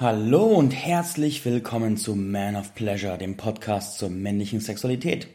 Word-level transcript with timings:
Hallo 0.00 0.46
und 0.46 0.70
herzlich 0.70 1.44
willkommen 1.44 1.98
zu 1.98 2.14
Man 2.14 2.56
of 2.56 2.74
Pleasure, 2.74 3.18
dem 3.18 3.36
Podcast 3.36 3.98
zur 3.98 4.08
männlichen 4.08 4.60
Sexualität. 4.60 5.28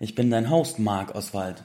Ich 0.00 0.14
bin 0.14 0.30
dein 0.30 0.50
Host 0.50 0.78
Marc 0.78 1.14
Oswald 1.14 1.64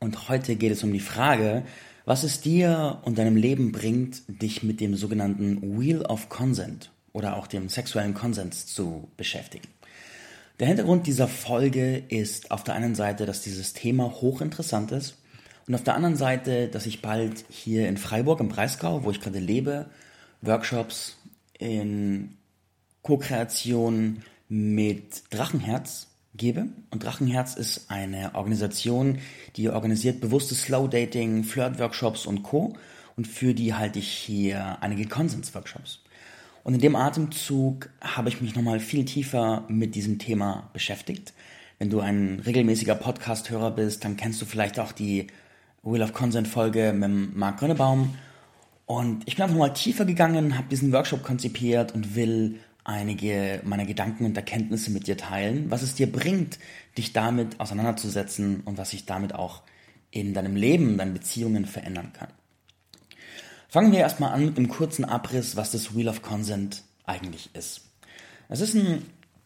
und 0.00 0.28
heute 0.28 0.56
geht 0.56 0.72
es 0.72 0.82
um 0.82 0.92
die 0.92 0.98
Frage, 0.98 1.62
was 2.04 2.24
es 2.24 2.40
dir 2.40 2.98
und 3.04 3.16
deinem 3.16 3.36
Leben 3.36 3.70
bringt, 3.70 4.22
dich 4.26 4.64
mit 4.64 4.80
dem 4.80 4.96
sogenannten 4.96 5.78
Wheel 5.78 6.02
of 6.02 6.28
Consent 6.28 6.90
oder 7.12 7.36
auch 7.36 7.46
dem 7.46 7.68
sexuellen 7.68 8.12
Konsens 8.14 8.66
zu 8.66 9.06
beschäftigen. 9.16 9.68
Der 10.58 10.66
Hintergrund 10.66 11.06
dieser 11.06 11.28
Folge 11.28 12.02
ist 12.08 12.50
auf 12.50 12.64
der 12.64 12.74
einen 12.74 12.96
Seite, 12.96 13.24
dass 13.24 13.42
dieses 13.42 13.72
Thema 13.72 14.20
hochinteressant 14.20 14.90
ist 14.90 15.16
und 15.68 15.76
auf 15.76 15.84
der 15.84 15.94
anderen 15.94 16.16
Seite, 16.16 16.66
dass 16.66 16.86
ich 16.86 17.02
bald 17.02 17.44
hier 17.48 17.88
in 17.88 17.98
Freiburg 17.98 18.40
im 18.40 18.48
Breisgau, 18.48 19.04
wo 19.04 19.12
ich 19.12 19.20
gerade 19.20 19.38
lebe, 19.38 19.86
Workshops 20.42 21.18
in 21.58 22.36
Co-Kreation 23.02 24.22
mit 24.48 25.22
Drachenherz 25.30 26.08
gebe. 26.34 26.68
Und 26.90 27.04
Drachenherz 27.04 27.54
ist 27.54 27.90
eine 27.90 28.34
Organisation, 28.34 29.18
die 29.56 29.68
organisiert 29.68 30.20
bewusstes 30.20 30.62
Slow 30.62 30.88
Dating, 30.88 31.44
Flirt-Workshops 31.44 32.26
und 32.26 32.42
Co. 32.42 32.76
Und 33.16 33.26
für 33.26 33.54
die 33.54 33.74
halte 33.74 33.98
ich 33.98 34.08
hier 34.08 34.78
einige 34.80 35.06
Konsens-Workshops. 35.06 36.00
Und 36.64 36.74
in 36.74 36.80
dem 36.80 36.96
Atemzug 36.96 37.90
habe 38.00 38.28
ich 38.28 38.40
mich 38.40 38.54
nochmal 38.54 38.80
viel 38.80 39.04
tiefer 39.04 39.64
mit 39.68 39.94
diesem 39.94 40.18
Thema 40.18 40.70
beschäftigt. 40.72 41.32
Wenn 41.78 41.90
du 41.90 42.00
ein 42.00 42.40
regelmäßiger 42.44 42.94
Podcast-Hörer 42.94 43.70
bist, 43.70 44.04
dann 44.04 44.16
kennst 44.16 44.40
du 44.42 44.46
vielleicht 44.46 44.78
auch 44.78 44.92
die 44.92 45.28
Wheel 45.82 46.02
of 46.02 46.12
Consent 46.12 46.48
Folge 46.48 46.92
mit 46.92 47.36
Marc 47.36 47.58
Grönebaum 47.58 48.14
und 48.88 49.28
ich 49.28 49.36
bin 49.36 49.42
einfach 49.42 49.58
mal 49.58 49.74
tiefer 49.74 50.06
gegangen, 50.06 50.56
habe 50.56 50.68
diesen 50.70 50.92
Workshop 50.92 51.22
konzipiert 51.22 51.94
und 51.94 52.16
will 52.16 52.58
einige 52.84 53.60
meiner 53.62 53.84
Gedanken 53.84 54.24
und 54.24 54.34
Erkenntnisse 54.34 54.90
mit 54.90 55.06
dir 55.06 55.18
teilen, 55.18 55.70
was 55.70 55.82
es 55.82 55.94
dir 55.94 56.10
bringt, 56.10 56.58
dich 56.96 57.12
damit 57.12 57.60
auseinanderzusetzen 57.60 58.62
und 58.64 58.78
was 58.78 58.88
sich 58.88 59.04
damit 59.04 59.34
auch 59.34 59.60
in 60.10 60.32
deinem 60.32 60.56
Leben, 60.56 60.96
deinen 60.96 61.12
Beziehungen 61.12 61.66
verändern 61.66 62.14
kann. 62.14 62.30
Fangen 63.68 63.92
wir 63.92 63.98
erstmal 63.98 64.32
an 64.32 64.46
mit 64.46 64.56
einem 64.56 64.68
kurzen 64.68 65.04
Abriss, 65.04 65.54
was 65.54 65.70
das 65.70 65.94
Wheel 65.94 66.08
of 66.08 66.22
Consent 66.22 66.82
eigentlich 67.04 67.50
ist. 67.52 67.82
Es 68.48 68.62
ist 68.62 68.74
ein 68.74 69.02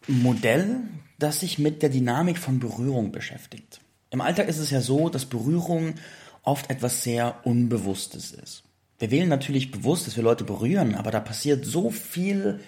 Modell, 0.07 0.83
das 1.19 1.41
sich 1.41 1.59
mit 1.59 1.81
der 1.81 1.89
Dynamik 1.89 2.37
von 2.37 2.59
Berührung 2.61 3.11
beschäftigt. 3.11 3.81
Im 4.09 4.21
Alltag 4.21 4.47
ist 4.47 4.59
es 4.59 4.69
ja 4.69 4.79
so, 4.79 5.09
dass 5.09 5.25
Berührung 5.25 5.95
oft 6.43 6.69
etwas 6.69 7.03
sehr 7.03 7.45
Unbewusstes 7.45 8.31
ist. 8.31 8.63
Wir 8.99 9.11
wählen 9.11 9.29
natürlich 9.29 9.71
bewusst, 9.71 10.07
dass 10.07 10.15
wir 10.15 10.23
Leute 10.23 10.43
berühren, 10.43 10.95
aber 10.95 11.11
da 11.11 11.19
passiert 11.19 11.65
so 11.65 11.89
viel, 11.89 12.59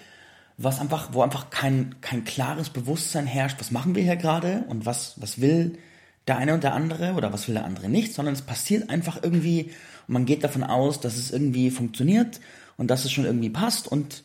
was 0.58 0.80
einfach, 0.80 1.10
wo 1.12 1.22
einfach 1.22 1.50
kein, 1.50 1.96
kein 2.00 2.24
klares 2.24 2.70
Bewusstsein 2.70 3.26
herrscht, 3.26 3.60
was 3.60 3.70
machen 3.70 3.94
wir 3.94 4.02
hier 4.02 4.16
gerade 4.16 4.64
und 4.68 4.86
was, 4.86 5.14
was 5.20 5.40
will 5.40 5.78
der 6.26 6.38
eine 6.38 6.54
und 6.54 6.64
der 6.64 6.74
andere 6.74 7.12
oder 7.12 7.32
was 7.32 7.46
will 7.46 7.54
der 7.54 7.64
andere 7.64 7.88
nicht, 7.88 8.12
sondern 8.12 8.34
es 8.34 8.42
passiert 8.42 8.90
einfach 8.90 9.22
irgendwie 9.22 9.70
und 10.08 10.14
man 10.14 10.26
geht 10.26 10.44
davon 10.44 10.64
aus, 10.64 11.00
dass 11.00 11.16
es 11.16 11.30
irgendwie 11.30 11.70
funktioniert 11.70 12.40
und 12.76 12.90
dass 12.90 13.04
es 13.04 13.12
schon 13.12 13.24
irgendwie 13.24 13.50
passt 13.50 13.86
und 13.88 14.24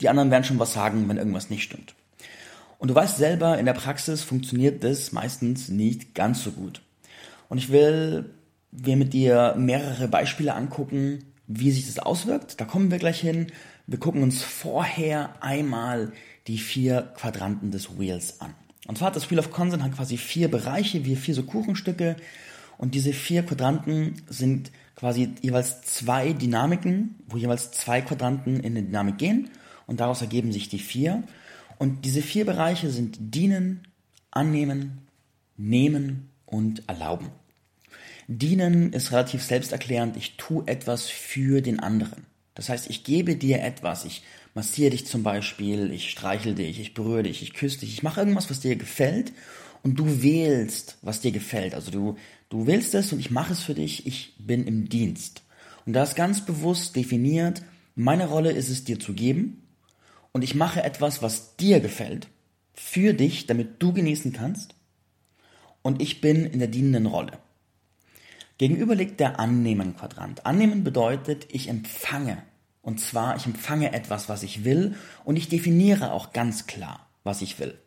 die 0.00 0.08
anderen 0.08 0.30
werden 0.30 0.44
schon 0.44 0.58
was 0.58 0.72
sagen, 0.72 1.08
wenn 1.08 1.16
irgendwas 1.16 1.50
nicht 1.50 1.62
stimmt. 1.62 1.94
Und 2.78 2.88
du 2.88 2.94
weißt 2.94 3.18
selber, 3.18 3.58
in 3.58 3.66
der 3.66 3.74
Praxis 3.74 4.22
funktioniert 4.22 4.82
das 4.82 5.12
meistens 5.12 5.68
nicht 5.68 6.14
ganz 6.14 6.42
so 6.42 6.50
gut. 6.50 6.80
Und 7.48 7.58
ich 7.58 7.70
will 7.70 8.30
wir 8.72 8.96
mit 8.96 9.12
dir 9.12 9.54
mehrere 9.58 10.08
Beispiele 10.08 10.54
angucken, 10.54 11.24
wie 11.46 11.70
sich 11.70 11.86
das 11.86 11.98
auswirkt. 11.98 12.60
Da 12.60 12.64
kommen 12.64 12.90
wir 12.90 12.98
gleich 12.98 13.20
hin. 13.20 13.48
Wir 13.86 13.98
gucken 13.98 14.22
uns 14.22 14.42
vorher 14.42 15.42
einmal 15.42 16.12
die 16.46 16.58
vier 16.58 17.12
Quadranten 17.16 17.70
des 17.70 17.98
Wheels 17.98 18.40
an. 18.40 18.54
Und 18.86 18.98
zwar 18.98 19.06
hat 19.06 19.16
das 19.16 19.30
Wheel 19.30 19.38
of 19.38 19.50
Consent 19.50 19.82
hat 19.82 19.92
quasi 19.92 20.16
vier 20.16 20.50
Bereiche, 20.50 21.04
wie 21.04 21.16
vier 21.16 21.34
so 21.34 21.42
Kuchenstücke. 21.42 22.16
Und 22.78 22.94
diese 22.94 23.12
vier 23.12 23.44
Quadranten 23.44 24.22
sind 24.28 24.70
quasi 24.94 25.34
jeweils 25.42 25.82
zwei 25.82 26.32
Dynamiken, 26.32 27.16
wo 27.26 27.36
jeweils 27.36 27.72
zwei 27.72 28.00
Quadranten 28.00 28.56
in 28.60 28.76
eine 28.76 28.82
Dynamik 28.82 29.18
gehen. 29.18 29.50
Und 29.86 30.00
daraus 30.00 30.22
ergeben 30.22 30.52
sich 30.52 30.68
die 30.68 30.78
vier. 30.78 31.22
Und 31.78 32.04
diese 32.04 32.22
vier 32.22 32.46
Bereiche 32.46 32.90
sind 32.90 33.16
dienen, 33.18 33.82
annehmen, 34.30 34.98
nehmen 35.56 36.30
und 36.46 36.88
erlauben. 36.88 37.28
Dienen 38.32 38.92
ist 38.92 39.10
relativ 39.10 39.42
selbsterklärend. 39.42 40.16
Ich 40.16 40.36
tue 40.36 40.62
etwas 40.68 41.08
für 41.08 41.62
den 41.62 41.80
anderen. 41.80 42.26
Das 42.54 42.68
heißt, 42.68 42.88
ich 42.88 43.02
gebe 43.02 43.34
dir 43.34 43.60
etwas. 43.60 44.04
Ich 44.04 44.22
massiere 44.54 44.90
dich 44.90 45.04
zum 45.04 45.24
Beispiel, 45.24 45.90
ich 45.90 46.10
streichel 46.10 46.54
dich, 46.54 46.78
ich 46.78 46.94
berühre 46.94 47.24
dich, 47.24 47.42
ich 47.42 47.54
küsse 47.54 47.80
dich. 47.80 47.92
Ich 47.92 48.04
mache 48.04 48.20
irgendwas, 48.20 48.48
was 48.48 48.60
dir 48.60 48.76
gefällt 48.76 49.32
und 49.82 49.98
du 49.98 50.22
wählst, 50.22 50.96
was 51.02 51.20
dir 51.20 51.32
gefällt. 51.32 51.74
Also 51.74 51.90
du, 51.90 52.18
du 52.50 52.68
willst 52.68 52.94
es 52.94 53.12
und 53.12 53.18
ich 53.18 53.32
mache 53.32 53.52
es 53.52 53.64
für 53.64 53.74
dich. 53.74 54.06
Ich 54.06 54.36
bin 54.38 54.64
im 54.64 54.88
Dienst. 54.88 55.42
Und 55.84 55.94
da 55.94 56.04
ist 56.04 56.14
ganz 56.14 56.46
bewusst 56.46 56.94
definiert, 56.94 57.62
meine 57.96 58.28
Rolle 58.28 58.52
ist 58.52 58.68
es 58.68 58.84
dir 58.84 59.00
zu 59.00 59.12
geben 59.12 59.66
und 60.30 60.44
ich 60.44 60.54
mache 60.54 60.84
etwas, 60.84 61.20
was 61.20 61.56
dir 61.56 61.80
gefällt, 61.80 62.28
für 62.74 63.12
dich, 63.12 63.46
damit 63.46 63.82
du 63.82 63.92
genießen 63.92 64.32
kannst. 64.32 64.76
Und 65.82 66.00
ich 66.00 66.20
bin 66.20 66.46
in 66.46 66.60
der 66.60 66.68
dienenden 66.68 67.06
Rolle. 67.06 67.32
Gegenüber 68.60 68.94
liegt 68.94 69.20
der 69.20 69.40
Annehmen-Quadrant. 69.40 70.44
Annehmen 70.44 70.84
bedeutet, 70.84 71.46
ich 71.48 71.70
empfange. 71.70 72.42
Und 72.82 73.00
zwar, 73.00 73.34
ich 73.36 73.46
empfange 73.46 73.94
etwas, 73.94 74.28
was 74.28 74.42
ich 74.42 74.66
will 74.66 74.96
und 75.24 75.36
ich 75.36 75.48
definiere 75.48 76.12
auch 76.12 76.34
ganz 76.34 76.66
klar, 76.66 77.08
was 77.24 77.40
ich 77.40 77.58
will. 77.58 77.78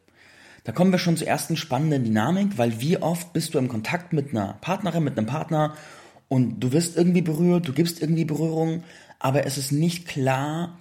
Da 0.64 0.72
kommen 0.72 0.92
wir 0.92 0.98
schon 0.98 1.16
zur 1.16 1.28
ersten 1.28 1.58
spannenden 1.58 2.06
Dynamik, 2.06 2.58
weil 2.58 2.82
wie 2.82 2.98
oft 2.98 3.34
bist 3.34 3.54
du 3.54 3.60
im 3.60 3.68
Kontakt 3.68 4.14
mit 4.14 4.32
einer 4.32 4.58
Partnerin, 4.62 5.04
mit 5.04 5.16
einem 5.16 5.28
Partner 5.28 5.78
und 6.28 6.60
du 6.60 6.72
wirst 6.72 6.98
irgendwie 6.98 7.22
berührt, 7.22 7.68
du 7.68 7.74
gibst 7.74 8.02
irgendwie 8.02 8.26
Berührung, 8.26 8.84
aber 9.20 9.46
es 9.46 9.60
ist 9.60 9.72
nicht 9.72 10.08
klar, 10.08 10.80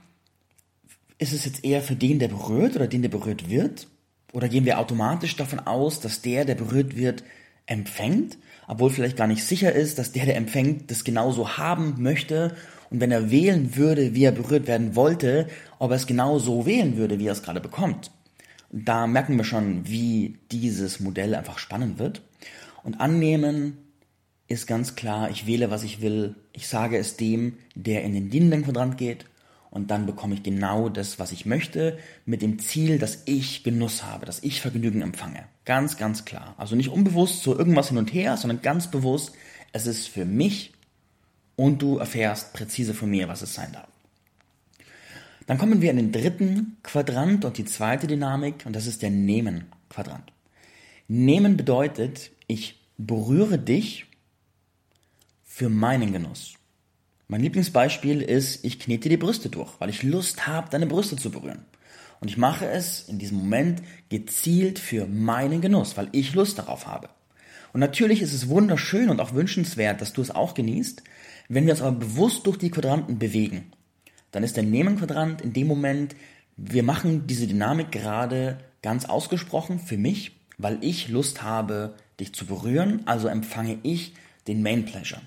ist 1.19 1.35
es 1.35 1.45
jetzt 1.45 1.67
eher 1.67 1.83
für 1.83 1.97
den, 1.97 2.19
der 2.19 2.29
berührt 2.29 2.77
oder 2.77 2.89
den, 2.89 3.03
der 3.03 3.11
berührt 3.11 3.51
wird? 3.51 3.89
Oder 4.33 4.49
gehen 4.49 4.65
wir 4.65 4.79
automatisch 4.79 5.37
davon 5.37 5.61
aus, 5.61 6.01
dass 6.01 6.23
der, 6.23 6.47
der 6.47 6.55
berührt 6.55 6.97
wird, 6.97 7.25
empfängt? 7.67 8.39
Obwohl 8.73 8.89
vielleicht 8.89 9.19
gar 9.19 9.27
nicht 9.27 9.45
sicher 9.45 9.71
ist, 9.71 9.99
dass 9.99 10.13
der, 10.13 10.25
der 10.25 10.37
empfängt, 10.37 10.91
das 10.91 11.05
genauso 11.05 11.59
haben 11.59 11.97
möchte. 11.99 12.57
Und 12.89 13.01
wenn 13.01 13.11
er 13.11 13.31
wählen 13.31 13.77
würde, 13.77 14.15
wie 14.15 14.25
er 14.25 14.33
berührt 14.33 14.67
werden 14.67 14.97
wollte, 14.97 15.47
ob 15.79 15.91
er 15.91 15.97
es 15.97 16.07
genau 16.07 16.39
so 16.39 16.65
wählen 16.65 16.97
würde, 16.97 17.19
wie 17.19 17.27
er 17.27 17.33
es 17.33 17.43
gerade 17.43 17.61
bekommt. 17.61 18.11
Da 18.71 19.07
merken 19.07 19.37
wir 19.37 19.45
schon, 19.45 19.87
wie 19.87 20.39
dieses 20.51 21.01
Modell 21.01 21.35
einfach 21.35 21.59
spannend 21.59 21.99
wird. 21.99 22.23
Und 22.83 22.99
annehmen 22.99 23.77
ist 24.49 24.67
ganz 24.67 24.95
klar, 24.95 25.29
ich 25.29 25.47
wähle, 25.47 25.71
was 25.71 25.85
ich 25.85 26.01
will. 26.01 26.35
Ich 26.55 26.67
sage 26.67 26.97
es 26.97 27.19
dem, 27.19 27.59
der 27.75 28.05
in 28.05 28.15
den 28.15 28.31
dienenden 28.31 28.65
Quadrant 28.65 28.97
geht 28.97 29.27
und 29.73 29.91
dann 29.91 30.05
bekomme 30.05 30.35
ich 30.35 30.43
genau 30.43 30.91
das, 30.91 31.19
was 31.19 31.33
ich 31.33 31.47
möchte, 31.47 31.99
mit 32.27 32.43
dem 32.43 32.59
Ziel, 32.59 32.99
dass 32.99 33.23
ich 33.25 33.65
Genuss 33.65 34.05
habe, 34.05 34.27
dass 34.27 34.43
ich 34.43 34.61
Vergnügen 34.61 35.01
empfange. 35.01 35.47
Ganz, 35.65 35.97
ganz 35.97 36.27
klar. 36.27 36.55
Also 36.59 36.77
nicht 36.77 36.91
unbewusst 36.91 37.43
so 37.43 37.57
irgendwas 37.57 37.89
hin 37.89 37.97
und 37.97 38.13
her, 38.13 38.37
sondern 38.37 38.61
ganz 38.61 38.91
bewusst, 38.91 39.33
es 39.73 39.87
ist 39.87 40.09
für 40.09 40.27
mich 40.27 40.75
und 41.57 41.81
du 41.81 41.97
erfährst 41.97 42.53
präzise 42.53 42.93
von 42.93 43.09
mir, 43.09 43.29
was 43.29 43.41
es 43.41 43.55
sein 43.55 43.73
darf. 43.73 43.89
Dann 45.47 45.57
kommen 45.57 45.81
wir 45.81 45.91
in 45.91 45.97
den 45.97 46.13
dritten 46.13 46.77
Quadrant 46.83 47.47
und 47.47 47.57
die 47.57 47.65
zweite 47.65 48.07
Dynamik 48.07 48.67
und 48.67 48.77
das 48.77 48.87
ist 48.87 49.01
der 49.01 49.11
Nehmen-Quadrant. 49.11 50.35
Nehmen 51.09 51.57
bedeutet, 51.57 52.31
ich 52.47 52.79
berühre 52.99 53.59
dich 53.59 54.05
für 55.45 55.71
meinen 55.71 56.13
Genuss. 56.13 56.59
Mein 57.33 57.41
Lieblingsbeispiel 57.41 58.21
ist, 58.21 58.63
ich 58.63 58.79
knete 58.79 59.09
die 59.09 59.17
Brüste 59.17 59.49
durch, 59.49 59.71
weil 59.79 59.89
ich 59.89 60.03
Lust 60.03 60.47
habe, 60.47 60.69
deine 60.69 60.85
Brüste 60.85 61.17
zu 61.17 61.31
berühren. 61.31 61.65
Und 62.21 62.29
ich 62.29 62.37
mache 62.37 62.67
es 62.67 63.09
in 63.09 63.19
diesem 63.19 63.39
Moment 63.39 63.83
gezielt 64.11 64.79
für 64.79 65.07
meinen 65.07 65.63
Genuss, 65.63 65.97
weil 65.97 66.11
ich 66.13 66.35
Lust 66.35 66.59
darauf 66.59 66.87
habe. 66.87 67.09
Und 67.73 67.81
natürlich 67.81 68.21
ist 68.21 68.35
es 68.35 68.51
wunderschön 68.51 69.09
und 69.09 69.19
auch 69.19 69.33
wünschenswert, 69.33 70.03
dass 70.03 70.13
du 70.13 70.21
es 70.21 70.31
auch 70.31 70.53
genießt. 70.53 71.05
Wenn 71.49 71.65
wir 71.65 71.73
uns 71.73 71.81
aber 71.81 71.97
bewusst 71.97 72.47
durch 72.47 72.59
die 72.59 72.71
Quadranten 72.71 73.19
bewegen, 73.19 73.73
dann 74.31 74.43
ist 74.43 74.59
der 74.59 74.65
Nehmen-Quadrant 74.65 75.41
in 75.41 75.55
dem 75.55 75.69
Moment, 75.69 76.15
wir 76.59 76.83
machen 76.83 77.27
diese 77.27 77.47
Dynamik 77.47 77.93
gerade 77.93 78.59
ganz 78.83 79.07
ausgesprochen 79.07 79.79
für 79.79 79.97
mich, 79.97 80.33
weil 80.59 80.77
ich 80.83 81.09
Lust 81.09 81.43
habe, 81.43 81.95
dich 82.21 82.35
zu 82.35 82.45
berühren, 82.45 83.01
also 83.07 83.29
empfange 83.29 83.79
ich 83.85 84.13
den 84.47 84.61
Main 84.61 84.85
Pleasure. 84.85 85.23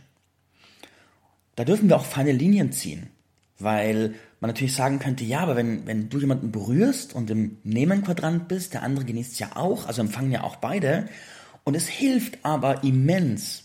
Da 1.55 1.63
dürfen 1.63 1.89
wir 1.89 1.95
auch 1.95 2.05
feine 2.05 2.31
Linien 2.31 2.71
ziehen, 2.71 3.07
weil 3.59 4.15
man 4.39 4.49
natürlich 4.49 4.75
sagen 4.75 4.99
könnte, 4.99 5.23
ja, 5.23 5.39
aber 5.39 5.55
wenn, 5.55 5.85
wenn 5.85 6.09
du 6.09 6.19
jemanden 6.19 6.51
berührst 6.51 7.15
und 7.15 7.29
im 7.29 7.57
Nehmen-Quadrant 7.63 8.47
bist, 8.47 8.73
der 8.73 8.83
andere 8.83 9.05
genießt 9.05 9.33
es 9.33 9.39
ja 9.39 9.55
auch, 9.55 9.87
also 9.87 10.01
empfangen 10.01 10.31
ja 10.31 10.43
auch 10.43 10.57
beide. 10.57 11.07
Und 11.63 11.75
es 11.75 11.87
hilft 11.87 12.39
aber 12.43 12.83
immens, 12.83 13.63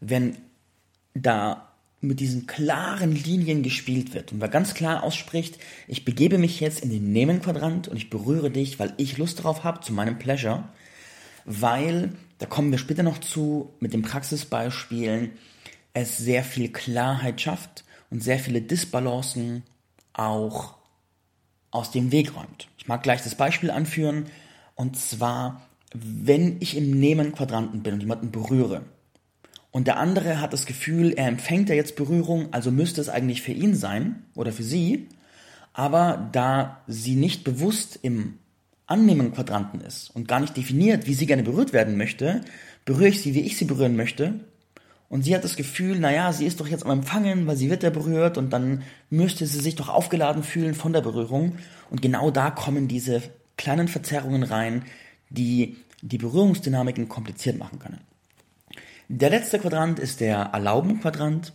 wenn 0.00 0.36
da 1.14 1.68
mit 2.00 2.18
diesen 2.18 2.48
klaren 2.48 3.14
Linien 3.14 3.62
gespielt 3.62 4.12
wird 4.12 4.32
und 4.32 4.40
wer 4.40 4.48
ganz 4.48 4.74
klar 4.74 5.04
ausspricht, 5.04 5.58
ich 5.86 6.04
begebe 6.04 6.36
mich 6.36 6.58
jetzt 6.58 6.80
in 6.80 6.90
den 6.90 7.12
Nehmen-Quadrant 7.12 7.86
und 7.86 7.96
ich 7.96 8.10
berühre 8.10 8.50
dich, 8.50 8.80
weil 8.80 8.92
ich 8.96 9.18
Lust 9.18 9.38
darauf 9.38 9.62
habe, 9.62 9.80
zu 9.82 9.92
meinem 9.92 10.18
Pleasure, 10.18 10.64
weil, 11.44 12.12
da 12.38 12.46
kommen 12.46 12.72
wir 12.72 12.78
später 12.78 13.04
noch 13.04 13.18
zu, 13.18 13.72
mit 13.78 13.92
den 13.92 14.02
Praxisbeispielen, 14.02 15.30
es 15.94 16.18
sehr 16.18 16.44
viel 16.44 16.70
Klarheit 16.70 17.40
schafft 17.40 17.84
und 18.10 18.22
sehr 18.22 18.38
viele 18.38 18.62
Disbalancen 18.62 19.62
auch 20.12 20.74
aus 21.70 21.90
dem 21.90 22.12
Weg 22.12 22.36
räumt. 22.36 22.68
Ich 22.78 22.88
mag 22.88 23.02
gleich 23.02 23.22
das 23.22 23.34
Beispiel 23.34 23.70
anführen, 23.70 24.26
und 24.74 24.96
zwar, 24.96 25.62
wenn 25.92 26.56
ich 26.60 26.76
im 26.76 26.98
Nehmen-Quadranten 26.98 27.82
bin 27.82 27.94
und 27.94 28.00
jemanden 28.00 28.30
berühre, 28.30 28.82
und 29.72 29.86
der 29.86 29.96
andere 29.96 30.40
hat 30.40 30.52
das 30.52 30.66
Gefühl, 30.66 31.14
er 31.14 31.26
empfängt 31.26 31.70
ja 31.70 31.74
jetzt 31.74 31.96
Berührung, 31.96 32.52
also 32.52 32.70
müsste 32.70 33.00
es 33.00 33.08
eigentlich 33.08 33.40
für 33.40 33.52
ihn 33.52 33.74
sein 33.74 34.22
oder 34.34 34.52
für 34.52 34.62
sie. 34.62 35.08
Aber 35.72 36.28
da 36.32 36.82
sie 36.86 37.16
nicht 37.16 37.42
bewusst 37.42 37.98
im 38.02 38.38
Annehmen 38.86 39.32
Quadranten 39.32 39.80
ist 39.80 40.10
und 40.10 40.28
gar 40.28 40.40
nicht 40.40 40.56
definiert, 40.58 41.06
wie 41.06 41.14
sie 41.14 41.24
gerne 41.24 41.42
berührt 41.42 41.72
werden 41.72 41.96
möchte, 41.96 42.42
berühre 42.84 43.08
ich 43.08 43.22
sie, 43.22 43.32
wie 43.32 43.40
ich 43.40 43.56
sie 43.56 43.64
berühren 43.64 43.96
möchte. 43.96 44.40
Und 45.12 45.24
sie 45.24 45.34
hat 45.34 45.44
das 45.44 45.56
Gefühl, 45.56 45.98
naja, 45.98 46.32
sie 46.32 46.46
ist 46.46 46.58
doch 46.58 46.66
jetzt 46.66 46.86
am 46.86 46.90
Empfangen, 46.90 47.46
weil 47.46 47.58
sie 47.58 47.68
wird 47.68 47.82
ja 47.82 47.90
berührt 47.90 48.38
und 48.38 48.50
dann 48.50 48.82
müsste 49.10 49.46
sie 49.46 49.60
sich 49.60 49.74
doch 49.74 49.90
aufgeladen 49.90 50.42
fühlen 50.42 50.72
von 50.72 50.94
der 50.94 51.02
Berührung. 51.02 51.58
Und 51.90 52.00
genau 52.00 52.30
da 52.30 52.50
kommen 52.50 52.88
diese 52.88 53.20
kleinen 53.58 53.88
Verzerrungen 53.88 54.42
rein, 54.42 54.86
die 55.28 55.76
die 56.00 56.16
Berührungsdynamiken 56.16 57.10
kompliziert 57.10 57.58
machen 57.58 57.78
können. 57.78 58.00
Der 59.08 59.28
letzte 59.28 59.58
Quadrant 59.58 59.98
ist 59.98 60.20
der 60.20 60.38
Erlauben-Quadrant. 60.54 61.52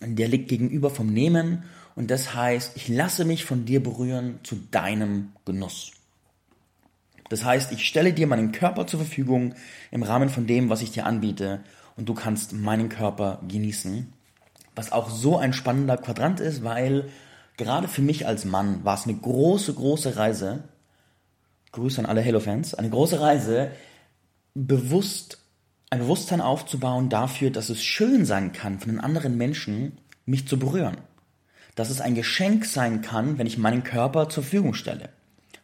Der 0.00 0.28
liegt 0.28 0.48
gegenüber 0.48 0.88
vom 0.88 1.12
Nehmen 1.12 1.64
und 1.96 2.10
das 2.10 2.34
heißt, 2.34 2.72
ich 2.74 2.88
lasse 2.88 3.26
mich 3.26 3.44
von 3.44 3.66
dir 3.66 3.82
berühren 3.82 4.40
zu 4.44 4.56
deinem 4.70 5.32
Genuss. 5.44 5.92
Das 7.34 7.44
heißt, 7.44 7.72
ich 7.72 7.84
stelle 7.84 8.12
dir 8.12 8.28
meinen 8.28 8.52
Körper 8.52 8.86
zur 8.86 9.00
Verfügung 9.00 9.56
im 9.90 10.04
Rahmen 10.04 10.28
von 10.28 10.46
dem, 10.46 10.70
was 10.70 10.82
ich 10.82 10.92
dir 10.92 11.04
anbiete 11.04 11.64
und 11.96 12.08
du 12.08 12.14
kannst 12.14 12.52
meinen 12.52 12.88
Körper 12.88 13.40
genießen. 13.48 14.12
Was 14.76 14.92
auch 14.92 15.10
so 15.10 15.36
ein 15.36 15.52
spannender 15.52 15.96
Quadrant 15.96 16.38
ist, 16.38 16.62
weil 16.62 17.08
gerade 17.56 17.88
für 17.88 18.02
mich 18.02 18.28
als 18.28 18.44
Mann 18.44 18.84
war 18.84 18.94
es 18.94 19.08
eine 19.08 19.16
große, 19.16 19.74
große 19.74 20.16
Reise. 20.16 20.62
Grüße 21.72 21.98
an 21.98 22.06
alle 22.06 22.24
Halo-Fans. 22.24 22.74
Eine 22.74 22.90
große 22.90 23.20
Reise, 23.20 23.72
bewusst 24.54 25.38
ein 25.90 25.98
Bewusstsein 25.98 26.40
aufzubauen 26.40 27.08
dafür, 27.08 27.50
dass 27.50 27.68
es 27.68 27.82
schön 27.82 28.24
sein 28.24 28.52
kann, 28.52 28.78
von 28.78 28.90
den 28.90 29.00
anderen 29.00 29.36
Menschen 29.36 29.98
mich 30.24 30.46
zu 30.46 30.56
berühren. 30.56 30.98
Dass 31.74 31.90
es 31.90 32.00
ein 32.00 32.14
Geschenk 32.14 32.64
sein 32.64 33.02
kann, 33.02 33.38
wenn 33.38 33.48
ich 33.48 33.58
meinen 33.58 33.82
Körper 33.82 34.28
zur 34.28 34.44
Verfügung 34.44 34.74
stelle. 34.74 35.08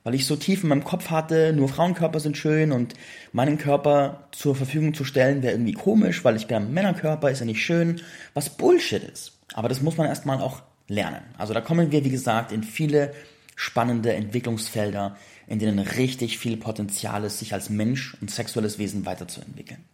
Weil 0.02 0.14
ich 0.14 0.26
so 0.26 0.36
tief 0.36 0.62
in 0.62 0.70
meinem 0.70 0.84
Kopf 0.84 1.10
hatte, 1.10 1.52
nur 1.52 1.68
Frauenkörper 1.68 2.20
sind 2.20 2.36
schön 2.36 2.72
und 2.72 2.94
meinen 3.32 3.58
Körper 3.58 4.28
zur 4.32 4.56
Verfügung 4.56 4.94
zu 4.94 5.04
stellen 5.04 5.42
wäre 5.42 5.52
irgendwie 5.52 5.74
komisch, 5.74 6.24
weil 6.24 6.36
ich 6.36 6.46
bin 6.46 6.56
ein 6.56 6.72
Männerkörper, 6.72 7.30
ist 7.30 7.40
ja 7.40 7.46
nicht 7.46 7.62
schön, 7.62 8.00
was 8.32 8.56
Bullshit 8.56 9.02
ist. 9.04 9.32
Aber 9.52 9.68
das 9.68 9.82
muss 9.82 9.98
man 9.98 10.06
erstmal 10.06 10.40
auch 10.40 10.62
lernen. 10.88 11.22
Also 11.36 11.52
da 11.52 11.60
kommen 11.60 11.92
wir, 11.92 12.04
wie 12.04 12.10
gesagt, 12.10 12.50
in 12.50 12.62
viele 12.62 13.12
spannende 13.56 14.14
Entwicklungsfelder, 14.14 15.16
in 15.46 15.58
denen 15.58 15.78
richtig 15.78 16.38
viel 16.38 16.56
Potenzial 16.56 17.24
ist, 17.24 17.38
sich 17.38 17.52
als 17.52 17.68
Mensch 17.68 18.16
und 18.20 18.30
sexuelles 18.30 18.78
Wesen 18.78 19.04
weiterzuentwickeln. 19.04 19.84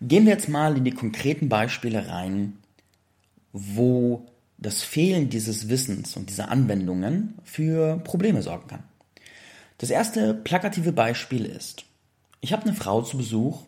Gehen 0.00 0.24
wir 0.24 0.32
jetzt 0.32 0.48
mal 0.48 0.76
in 0.76 0.84
die 0.84 0.90
konkreten 0.90 1.48
Beispiele 1.48 2.08
rein, 2.08 2.58
wo 3.52 4.26
das 4.58 4.82
Fehlen 4.82 5.28
dieses 5.28 5.68
Wissens 5.68 6.16
und 6.16 6.30
dieser 6.30 6.50
Anwendungen 6.50 7.34
für 7.42 7.98
Probleme 7.98 8.42
sorgen 8.42 8.68
kann. 8.68 8.82
Das 9.78 9.90
erste 9.90 10.34
plakative 10.34 10.92
Beispiel 10.92 11.44
ist, 11.44 11.84
ich 12.40 12.52
habe 12.52 12.62
eine 12.62 12.74
Frau 12.74 13.02
zu 13.02 13.16
Besuch 13.16 13.62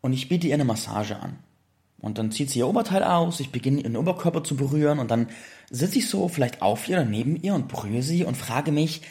und 0.00 0.12
ich 0.12 0.28
biete 0.28 0.46
ihr 0.46 0.54
eine 0.54 0.64
Massage 0.64 1.16
an. 1.16 1.38
Und 2.00 2.18
dann 2.18 2.32
zieht 2.32 2.50
sie 2.50 2.58
ihr 2.58 2.68
Oberteil 2.68 3.04
aus, 3.04 3.38
ich 3.38 3.52
beginne 3.52 3.80
ihren 3.80 3.96
Oberkörper 3.96 4.42
zu 4.42 4.56
berühren 4.56 4.98
und 4.98 5.10
dann 5.10 5.28
sitze 5.70 5.98
ich 5.98 6.08
so 6.08 6.28
vielleicht 6.28 6.60
auf 6.60 6.88
ihr 6.88 6.96
oder 6.96 7.04
neben 7.04 7.36
ihr 7.36 7.54
und 7.54 7.68
berühre 7.68 8.02
sie 8.02 8.24
und 8.24 8.36
frage 8.36 8.72
mich, 8.72 9.02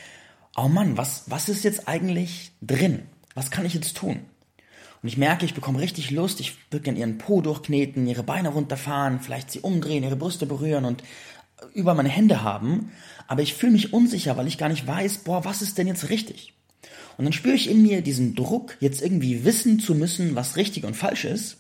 oh 0.58 0.68
Mann, 0.68 0.98
was, 0.98 1.24
was 1.28 1.48
ist 1.48 1.64
jetzt 1.64 1.88
eigentlich 1.88 2.52
drin? 2.62 3.04
Was 3.34 3.50
kann 3.50 3.66
ich 3.66 3.74
jetzt 3.74 3.96
tun? 3.96 4.20
Und 5.02 5.10
ich 5.10 5.18
merke, 5.18 5.46
ich 5.46 5.56
bekomme 5.56 5.80
richtig 5.80 6.12
Lust, 6.12 6.40
ich 6.40 6.56
würde 6.70 6.84
gerne 6.84 7.00
ihren 7.00 7.18
Po 7.18 7.42
durchkneten, 7.42 8.06
ihre 8.08 8.24
Beine 8.24 8.50
runterfahren, 8.50 9.20
vielleicht 9.20 9.50
sie 9.50 9.62
umdrehen, 9.62 10.04
ihre 10.04 10.16
Brüste 10.16 10.46
berühren 10.46 10.86
und 10.86 11.04
über 11.74 11.94
meine 11.94 12.10
Hände 12.10 12.44
haben. 12.44 12.92
Aber 13.28 13.42
ich 13.42 13.54
fühle 13.54 13.72
mich 13.72 13.94
unsicher, 13.94 14.38
weil 14.38 14.48
ich 14.48 14.58
gar 14.58 14.70
nicht 14.70 14.86
weiß, 14.86 15.20
boah, 15.20 15.44
was 15.44 15.62
ist 15.62 15.78
denn 15.78 15.88
jetzt 15.88 16.10
richtig? 16.10 16.54
Und 17.18 17.26
dann 17.26 17.34
spüre 17.34 17.56
ich 17.56 17.70
in 17.70 17.82
mir 17.82 18.02
diesen 18.02 18.36
Druck, 18.36 18.78
jetzt 18.80 19.02
irgendwie 19.02 19.44
wissen 19.44 19.80
zu 19.80 19.96
müssen, 19.96 20.36
was 20.36 20.56
richtig 20.56 20.86
und 20.86 20.96
falsch 20.96 21.26
ist. 21.26 21.58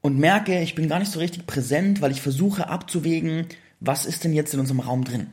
Und 0.00 0.18
merke, 0.18 0.62
ich 0.62 0.74
bin 0.74 0.88
gar 0.88 0.98
nicht 0.98 1.12
so 1.12 1.18
richtig 1.18 1.46
präsent, 1.46 2.00
weil 2.00 2.12
ich 2.12 2.22
versuche 2.22 2.68
abzuwägen, 2.68 3.46
was 3.80 4.06
ist 4.06 4.24
denn 4.24 4.32
jetzt 4.32 4.54
in 4.54 4.60
unserem 4.60 4.80
Raum 4.80 5.04
drin. 5.04 5.28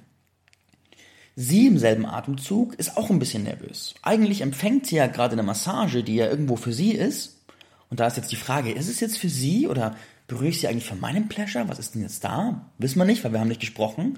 Sie 1.38 1.68
im 1.68 1.78
selben 1.78 2.06
Atemzug 2.06 2.76
ist 2.76 2.96
auch 2.96 3.10
ein 3.10 3.20
bisschen 3.20 3.44
nervös. 3.44 3.96
Eigentlich 4.02 4.40
empfängt 4.40 4.88
sie 4.88 4.96
ja 4.96 5.08
gerade 5.08 5.34
eine 5.34 5.44
Massage, 5.44 6.02
die 6.02 6.16
ja 6.16 6.28
irgendwo 6.28 6.56
für 6.56 6.72
sie 6.72 6.92
ist. 6.92 7.42
Und 7.90 8.00
da 8.00 8.08
ist 8.08 8.16
jetzt 8.16 8.32
die 8.32 8.38
Frage, 8.38 8.72
ist 8.72 8.88
es 8.88 9.02
jetzt 9.02 9.18
für 9.18 9.28
sie 9.28 9.68
oder 9.68 9.96
berühre 10.28 10.48
ich 10.48 10.62
sie 10.62 10.68
eigentlich 10.70 10.86
für 10.86 10.96
meinen 10.96 11.28
Pleasure? 11.28 11.68
Was 11.68 11.78
ist 11.78 11.94
denn 11.94 12.02
jetzt 12.02 12.24
da? 12.24 12.72
Wissen 12.78 13.00
wir 13.00 13.06
nicht, 13.06 13.24
weil 13.24 13.34
wir 13.34 13.42
haben 13.42 13.50
nicht 13.50 13.60
gesprochen. 13.60 14.18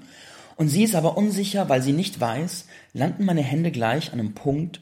Und 0.54 0.68
sie 0.68 0.84
ist 0.84 0.94
aber 0.94 1.16
unsicher, 1.16 1.68
weil 1.68 1.82
sie 1.82 1.92
nicht 1.92 2.20
weiß, 2.20 2.66
landen 2.92 3.24
meine 3.24 3.42
Hände 3.42 3.72
gleich 3.72 4.12
an 4.12 4.20
einem 4.20 4.34
Punkt, 4.34 4.80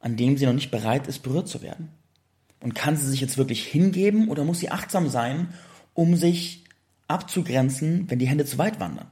an 0.00 0.16
dem 0.16 0.36
sie 0.36 0.46
noch 0.46 0.52
nicht 0.52 0.70
bereit 0.70 1.06
ist, 1.06 1.22
berührt 1.22 1.48
zu 1.48 1.62
werden. 1.62 1.88
Und 2.60 2.74
kann 2.74 2.96
sie 2.96 3.08
sich 3.08 3.20
jetzt 3.20 3.38
wirklich 3.38 3.64
hingeben 3.64 4.28
oder 4.28 4.44
muss 4.44 4.58
sie 4.58 4.70
achtsam 4.70 5.08
sein, 5.08 5.48
um 5.94 6.16
sich 6.16 6.64
abzugrenzen, 7.08 8.10
wenn 8.10 8.18
die 8.18 8.28
Hände 8.28 8.44
zu 8.44 8.58
weit 8.58 8.78
wandern? 8.78 9.06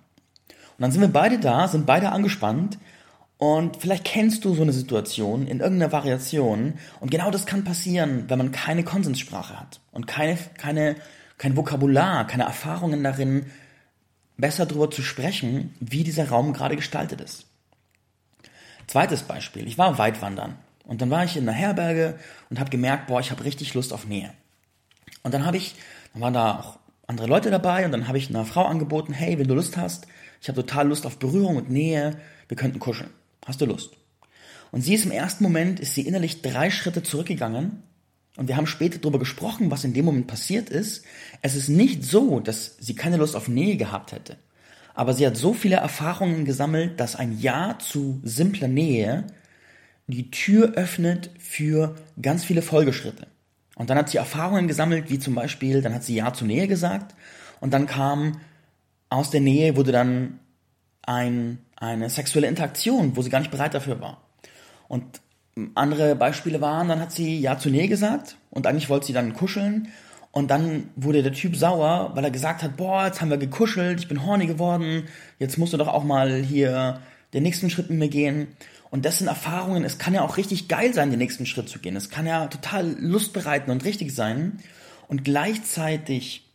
Und 0.77 0.83
dann 0.83 0.93
sind 0.93 1.01
wir 1.01 1.09
beide 1.09 1.39
da, 1.39 1.69
sind 1.69 1.87
beide 1.87 2.13
angespannt 2.13 2.79
und 3.39 3.79
vielleicht 3.79 4.05
kennst 4.05 4.45
du 4.45 4.55
so 4.55 4.63
eine 4.63 4.73
Situation 4.73 5.47
in 5.47 5.61
irgendeiner 5.61 5.93
Variation 5.93 6.75
und 7.01 7.11
genau 7.11 7.31
das 7.31 7.47
kann 7.47 7.65
passieren, 7.65 8.25
wenn 8.29 8.39
man 8.39 8.53
keine 8.53 8.85
Konsenssprache 8.85 9.59
hat 9.59 9.81
und 9.93 10.07
keine, 10.07 10.39
keine, 10.59 10.97
kein 11.39 11.57
Vokabular, 11.57 12.27
keine 12.27 12.45
Erfahrungen 12.45 13.03
darin, 13.03 13.47
besser 14.37 14.67
darüber 14.67 14.91
zu 14.91 15.03
sprechen, 15.03 15.75
wie 15.81 16.05
dieser 16.05 16.29
Raum 16.29 16.53
gerade 16.53 16.77
gestaltet 16.77 17.21
ist. 17.21 17.47
Zweites 18.87 19.23
Beispiel, 19.23 19.67
ich 19.67 19.79
war 19.79 19.99
weitwandern 19.99 20.57
und 20.85 21.03
dann 21.03 21.11
war 21.11 21.25
ich 21.25 21.37
in 21.37 21.49
einer 21.49 21.57
Herberge 21.57 22.19
und 22.49 22.61
habe 22.61 22.71
gemerkt, 22.71 23.07
boah, 23.07 23.21
ich 23.21 23.31
habe 23.31 23.45
richtig 23.45 23.75
Lust 23.75 23.93
auf 23.93 24.07
Nähe. 24.07 24.31
Und 25.23 25.35
dann 25.35 25.45
habe 25.45 25.57
ich, 25.57 25.75
dann 26.13 26.23
waren 26.23 26.35
da 26.35 26.61
auch 26.61 26.79
andere 27.07 27.27
Leute 27.27 27.51
dabei 27.51 27.85
und 27.85 27.93
dann 27.93 28.09
habe 28.09 28.19
ich 28.19 28.31
einer 28.31 28.45
Frau 28.45 28.65
angeboten, 28.65 29.13
hey, 29.13 29.39
wenn 29.39 29.49
du 29.49 29.55
Lust 29.55 29.77
hast, 29.77 30.07
ich 30.47 30.49
habe 30.49 30.65
total 30.65 30.87
Lust 30.87 31.07
auf 31.07 31.19
Berührung 31.19 31.57
und 31.57 31.71
Nähe. 31.71 32.21
Wir 32.47 32.57
könnten 32.57 32.79
kuscheln. 32.79 33.11
Hast 33.45 33.61
du 33.61 33.67
Lust? 33.67 33.97
Und 34.71 34.83
sie 34.83 34.95
ist 34.95 35.05
im 35.05 35.11
ersten 35.11 35.43
Moment, 35.43 35.81
ist 35.81 35.97
sie 35.97 36.07
innerlich 36.07 36.41
drei 36.41 36.71
Schritte 36.71 37.03
zurückgegangen. 37.03 37.83
Und 38.37 38.47
wir 38.47 38.57
haben 38.57 38.69
später 38.69 39.01
darüber 39.01 39.19
gesprochen, 39.19 39.73
was 39.73 39.83
in 39.83 39.93
dem 39.93 40.05
Moment 40.05 40.29
passiert 40.29 40.71
ist. 40.71 41.05
Es 41.43 41.57
ist 41.57 41.69
nicht 41.69 42.05
so, 42.05 42.39
dass 42.39 42.77
sie 42.79 42.95
keine 42.95 43.17
Lust 43.17 43.35
auf 43.35 43.49
Nähe 43.49 43.77
gehabt 43.77 44.13
hätte. 44.13 44.37
Aber 44.95 45.15
sie 45.15 45.27
hat 45.27 45.37
so 45.37 45.53
viele 45.53 45.79
Erfahrungen 45.79 46.45
gesammelt, 46.45 47.01
dass 47.01 47.17
ein 47.17 47.41
Ja 47.41 47.77
zu 47.81 48.21
simpler 48.23 48.69
Nähe 48.69 49.27
die 50.07 50.31
Tür 50.31 50.75
öffnet 50.75 51.29
für 51.41 51.97
ganz 52.23 52.45
viele 52.45 52.63
Folgeschritte. 52.63 53.27
Und 53.75 53.91
dann 53.91 53.99
hat 53.99 54.11
sie 54.11 54.19
Erfahrungen 54.19 54.69
gesammelt, 54.69 55.11
wie 55.11 55.19
zum 55.19 55.35
Beispiel, 55.35 55.83
dann 55.83 55.93
hat 55.93 56.05
sie 56.05 56.15
Ja 56.15 56.33
zu 56.33 56.45
Nähe 56.45 56.69
gesagt 56.69 57.17
und 57.59 57.75
dann 57.75 57.89
kam 57.89 58.39
aus 59.17 59.31
der 59.31 59.41
Nähe 59.41 59.77
wurde 59.77 59.93
dann 59.93 60.41
ein, 61.03 61.59
eine 61.77 62.11
sexuelle 62.11 62.49
Interaktion, 62.49 63.17
wo 63.17 63.23
sie 63.23 63.31
gar 63.31 63.41
nicht 63.41 63.51
bereit 63.51 63.75
dafür 63.75 64.01
war. 64.01 64.21
Und 64.89 65.21
andere 65.75 66.15
Beispiele 66.15 66.61
waren, 66.61 66.89
dann 66.89 67.01
hat 67.01 67.13
sie 67.13 67.41
Ja 67.41 67.59
zur 67.59 67.73
Nähe 67.73 67.89
gesagt 67.89 68.37
und 68.51 68.67
eigentlich 68.67 68.91
wollte 68.91 69.07
sie 69.07 69.13
dann 69.15 69.33
kuscheln 69.33 69.89
und 70.31 70.51
dann 70.51 70.91
wurde 70.97 71.23
der 71.23 71.33
Typ 71.33 71.57
sauer, 71.57 72.11
weil 72.15 72.25
er 72.25 72.31
gesagt 72.31 72.63
hat, 72.63 72.77
boah, 72.77 73.07
jetzt 73.07 73.23
haben 73.23 73.31
wir 73.31 73.39
gekuschelt, 73.39 74.01
ich 74.01 74.09
bin 74.09 74.27
horny 74.27 74.47
geworden, 74.47 75.05
jetzt 75.39 75.57
musst 75.57 75.73
du 75.73 75.79
doch 75.79 75.89
auch 75.89 76.05
mal 76.05 76.43
hier 76.43 77.01
den 77.33 77.43
nächsten 77.43 77.71
Schritt 77.71 77.89
mit 77.89 77.99
mir 77.99 78.09
gehen. 78.09 78.49
Und 78.91 79.05
das 79.05 79.19
sind 79.19 79.29
Erfahrungen, 79.29 79.83
es 79.85 79.99
kann 79.99 80.15
ja 80.15 80.23
auch 80.23 80.37
richtig 80.37 80.69
geil 80.69 80.93
sein, 80.93 81.11
den 81.11 81.19
nächsten 81.19 81.47
Schritt 81.47 81.71
zu 81.71 81.79
gehen. 81.79 81.97
Es 81.97 82.11
kann 82.11 82.27
ja 82.27 82.47
total 82.49 82.97
lustbereiten 83.01 83.71
und 83.71 83.85
richtig 83.85 84.15
sein. 84.15 84.59
Und 85.09 85.25
gleichzeitig 85.25 86.46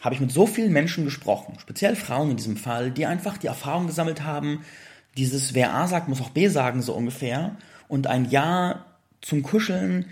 habe 0.00 0.14
ich 0.14 0.20
mit 0.20 0.30
so 0.30 0.46
vielen 0.46 0.72
Menschen 0.72 1.04
gesprochen, 1.04 1.54
speziell 1.60 1.96
Frauen 1.96 2.30
in 2.30 2.36
diesem 2.36 2.56
Fall, 2.56 2.90
die 2.90 3.06
einfach 3.06 3.36
die 3.36 3.48
Erfahrung 3.48 3.86
gesammelt 3.86 4.22
haben, 4.22 4.64
dieses 5.16 5.54
wer 5.54 5.74
A 5.74 5.88
sagt, 5.88 6.08
muss 6.08 6.20
auch 6.20 6.30
B 6.30 6.48
sagen, 6.48 6.80
so 6.80 6.94
ungefähr. 6.94 7.56
Und 7.88 8.06
ein 8.06 8.30
Ja 8.30 8.86
zum 9.20 9.42
Kuscheln 9.42 10.06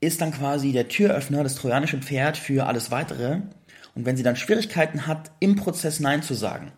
ist 0.00 0.20
dann 0.20 0.32
quasi 0.32 0.72
der 0.72 0.88
Türöffner, 0.88 1.42
das 1.42 1.56
trojanische 1.56 1.98
Pferd 1.98 2.36
für 2.36 2.66
alles 2.66 2.90
weitere. 2.90 3.40
Und 3.94 4.06
wenn 4.06 4.16
sie 4.16 4.22
dann 4.22 4.36
Schwierigkeiten 4.36 5.06
hat, 5.06 5.32
im 5.40 5.56
Prozess 5.56 6.00
Nein 6.00 6.22
zu 6.22 6.34
sagen 6.34 6.72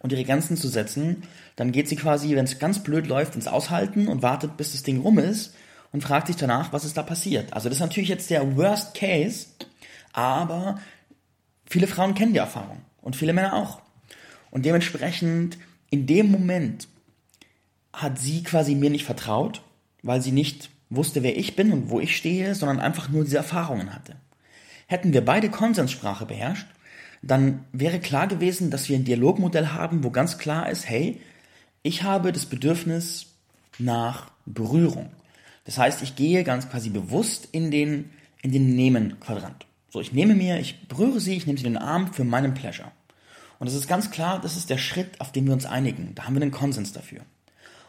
und 0.00 0.12
ihre 0.12 0.24
Grenzen 0.24 0.56
zu 0.56 0.68
setzen, 0.68 1.22
dann 1.56 1.72
geht 1.72 1.88
sie 1.88 1.96
quasi, 1.96 2.34
wenn 2.34 2.44
es 2.44 2.58
ganz 2.58 2.82
blöd 2.82 3.06
läuft, 3.06 3.34
ins 3.34 3.46
Aushalten 3.46 4.08
und 4.08 4.22
wartet, 4.22 4.56
bis 4.56 4.72
das 4.72 4.82
Ding 4.82 5.00
rum 5.00 5.18
ist 5.18 5.54
und 5.92 6.02
fragt 6.02 6.28
sich 6.28 6.36
danach, 6.36 6.72
was 6.72 6.84
ist 6.84 6.96
da 6.96 7.02
passiert. 7.02 7.52
Also 7.52 7.68
das 7.68 7.76
ist 7.76 7.82
natürlich 7.82 8.08
jetzt 8.08 8.30
der 8.30 8.56
Worst 8.56 8.94
Case, 8.94 9.46
aber 10.12 10.78
viele 11.70 11.86
Frauen 11.86 12.14
kennen 12.14 12.34
die 12.34 12.38
Erfahrung 12.38 12.82
und 13.00 13.16
viele 13.16 13.32
Männer 13.32 13.54
auch. 13.54 13.80
Und 14.50 14.66
dementsprechend 14.66 15.56
in 15.88 16.06
dem 16.06 16.30
Moment 16.30 16.88
hat 17.92 18.18
sie 18.18 18.42
quasi 18.42 18.74
mir 18.74 18.90
nicht 18.90 19.04
vertraut, 19.04 19.62
weil 20.02 20.20
sie 20.20 20.32
nicht 20.32 20.70
wusste, 20.90 21.22
wer 21.22 21.36
ich 21.36 21.56
bin 21.56 21.72
und 21.72 21.90
wo 21.90 22.00
ich 22.00 22.16
stehe, 22.16 22.54
sondern 22.54 22.80
einfach 22.80 23.08
nur 23.08 23.24
diese 23.24 23.36
Erfahrungen 23.36 23.94
hatte. 23.94 24.16
Hätten 24.86 25.12
wir 25.12 25.24
beide 25.24 25.48
Konsenssprache 25.50 26.26
beherrscht, 26.26 26.66
dann 27.22 27.64
wäre 27.72 28.00
klar 28.00 28.26
gewesen, 28.26 28.70
dass 28.70 28.88
wir 28.88 28.96
ein 28.96 29.04
Dialogmodell 29.04 29.68
haben, 29.68 30.02
wo 30.02 30.10
ganz 30.10 30.38
klar 30.38 30.68
ist, 30.68 30.88
hey, 30.88 31.20
ich 31.82 32.02
habe 32.02 32.32
das 32.32 32.46
Bedürfnis 32.46 33.26
nach 33.78 34.30
Berührung. 34.46 35.10
Das 35.64 35.78
heißt, 35.78 36.02
ich 36.02 36.16
gehe 36.16 36.42
ganz 36.44 36.68
quasi 36.68 36.90
bewusst 36.90 37.48
in 37.52 37.70
den, 37.70 38.10
in 38.42 38.52
den 38.52 38.74
Nehmen-Quadrant. 38.74 39.66
So, 39.90 40.00
ich 40.00 40.12
nehme 40.12 40.34
mir, 40.34 40.60
ich 40.60 40.86
berühre 40.88 41.20
sie, 41.20 41.36
ich 41.36 41.46
nehme 41.46 41.58
sie 41.58 41.66
in 41.66 41.74
den 41.74 41.82
Arm 41.82 42.12
für 42.12 42.24
meinen 42.24 42.54
Pleasure. 42.54 42.92
Und 43.58 43.66
es 43.66 43.74
ist 43.74 43.88
ganz 43.88 44.10
klar, 44.10 44.40
das 44.40 44.56
ist 44.56 44.70
der 44.70 44.78
Schritt, 44.78 45.20
auf 45.20 45.32
den 45.32 45.46
wir 45.46 45.52
uns 45.52 45.66
einigen. 45.66 46.14
Da 46.14 46.24
haben 46.24 46.34
wir 46.34 46.42
einen 46.42 46.52
Konsens 46.52 46.92
dafür. 46.92 47.20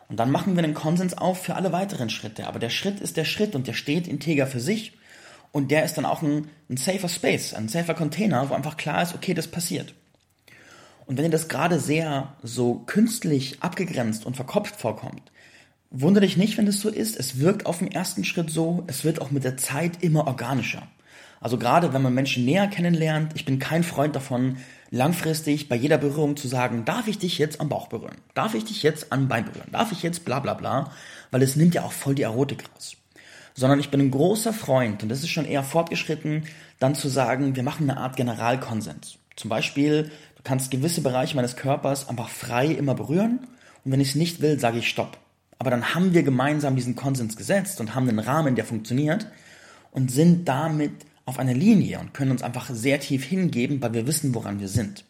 Und 0.09 0.17
dann 0.17 0.31
machen 0.31 0.57
wir 0.57 0.63
einen 0.63 0.73
Konsens 0.73 1.17
auf 1.17 1.41
für 1.41 1.55
alle 1.55 1.71
weiteren 1.71 2.09
Schritte. 2.09 2.47
Aber 2.47 2.59
der 2.59 2.69
Schritt 2.69 2.99
ist 2.99 3.15
der 3.15 3.23
Schritt 3.23 3.55
und 3.55 3.67
der 3.67 3.73
steht 3.73 4.07
integer 4.07 4.47
für 4.47 4.59
sich. 4.59 4.97
Und 5.53 5.71
der 5.71 5.85
ist 5.85 5.93
dann 5.93 6.05
auch 6.05 6.21
ein, 6.21 6.49
ein 6.69 6.77
safer 6.77 7.07
Space, 7.07 7.53
ein 7.53 7.69
safer 7.69 7.93
Container, 7.93 8.49
wo 8.49 8.53
einfach 8.53 8.77
klar 8.77 9.01
ist, 9.03 9.15
okay, 9.15 9.33
das 9.33 9.47
passiert. 9.47 9.93
Und 11.05 11.17
wenn 11.17 11.25
dir 11.25 11.31
das 11.31 11.49
gerade 11.49 11.79
sehr 11.79 12.35
so 12.41 12.75
künstlich 12.85 13.61
abgegrenzt 13.61 14.25
und 14.25 14.35
verkopft 14.35 14.75
vorkommt, 14.75 15.31
wundere 15.89 16.25
dich 16.25 16.37
nicht, 16.37 16.57
wenn 16.57 16.65
das 16.65 16.79
so 16.79 16.89
ist. 16.89 17.17
Es 17.17 17.39
wirkt 17.39 17.65
auf 17.65 17.79
den 17.79 17.91
ersten 17.91 18.23
Schritt 18.23 18.49
so, 18.49 18.83
es 18.87 19.03
wird 19.03 19.21
auch 19.21 19.31
mit 19.31 19.43
der 19.43 19.57
Zeit 19.57 20.01
immer 20.03 20.27
organischer. 20.27 20.87
Also 21.41 21.57
gerade 21.57 21.91
wenn 21.91 22.03
man 22.03 22.13
Menschen 22.13 22.45
näher 22.45 22.67
kennenlernt, 22.67 23.33
ich 23.35 23.45
bin 23.45 23.57
kein 23.59 23.83
Freund 23.83 24.15
davon, 24.15 24.57
langfristig 24.91 25.69
bei 25.69 25.75
jeder 25.75 25.97
Berührung 25.97 26.37
zu 26.37 26.47
sagen, 26.47 26.85
darf 26.85 27.07
ich 27.07 27.17
dich 27.17 27.39
jetzt 27.39 27.59
am 27.59 27.67
Bauch 27.67 27.87
berühren? 27.87 28.17
Darf 28.35 28.53
ich 28.53 28.63
dich 28.63 28.83
jetzt 28.83 29.11
am 29.11 29.27
Bein 29.27 29.45
berühren? 29.45 29.69
Darf 29.71 29.91
ich 29.91 30.03
jetzt 30.03 30.23
bla 30.23 30.39
bla 30.39 30.53
bla? 30.53 30.91
Weil 31.31 31.41
es 31.41 31.55
nimmt 31.55 31.73
ja 31.73 31.83
auch 31.83 31.93
voll 31.93 32.13
die 32.13 32.21
Erotik 32.21 32.63
raus. 32.73 32.95
Sondern 33.55 33.79
ich 33.79 33.89
bin 33.89 33.99
ein 33.99 34.11
großer 34.11 34.53
Freund, 34.53 35.01
und 35.01 35.09
das 35.09 35.19
ist 35.19 35.29
schon 35.29 35.45
eher 35.45 35.63
fortgeschritten, 35.63 36.43
dann 36.79 36.93
zu 36.93 37.09
sagen, 37.09 37.55
wir 37.55 37.63
machen 37.63 37.89
eine 37.89 37.99
Art 37.99 38.15
Generalkonsens. 38.15 39.17
Zum 39.35 39.49
Beispiel, 39.49 40.11
du 40.35 40.43
kannst 40.43 40.71
gewisse 40.71 41.01
Bereiche 41.01 41.35
meines 41.35 41.55
Körpers 41.55 42.07
einfach 42.07 42.29
frei 42.29 42.67
immer 42.67 42.93
berühren, 42.93 43.39
und 43.83 43.91
wenn 43.91 43.99
ich 43.99 44.09
es 44.09 44.15
nicht 44.15 44.41
will, 44.41 44.59
sage 44.59 44.77
ich 44.77 44.87
Stopp. 44.87 45.17
Aber 45.57 45.71
dann 45.71 45.95
haben 45.95 46.13
wir 46.13 46.21
gemeinsam 46.21 46.75
diesen 46.75 46.95
Konsens 46.95 47.35
gesetzt 47.35 47.79
und 47.79 47.95
haben 47.95 48.07
einen 48.07 48.19
Rahmen, 48.19 48.55
der 48.55 48.65
funktioniert 48.65 49.25
und 49.91 50.11
sind 50.11 50.47
damit 50.47 50.91
auf 51.25 51.39
einer 51.39 51.53
Linie 51.53 51.99
und 51.99 52.13
können 52.13 52.31
uns 52.31 52.43
einfach 52.43 52.69
sehr 52.69 52.99
tief 52.99 53.23
hingeben, 53.23 53.81
weil 53.81 53.93
wir 53.93 54.07
wissen, 54.07 54.33
woran 54.35 54.59
wir 54.59 54.67
sind. 54.67 55.05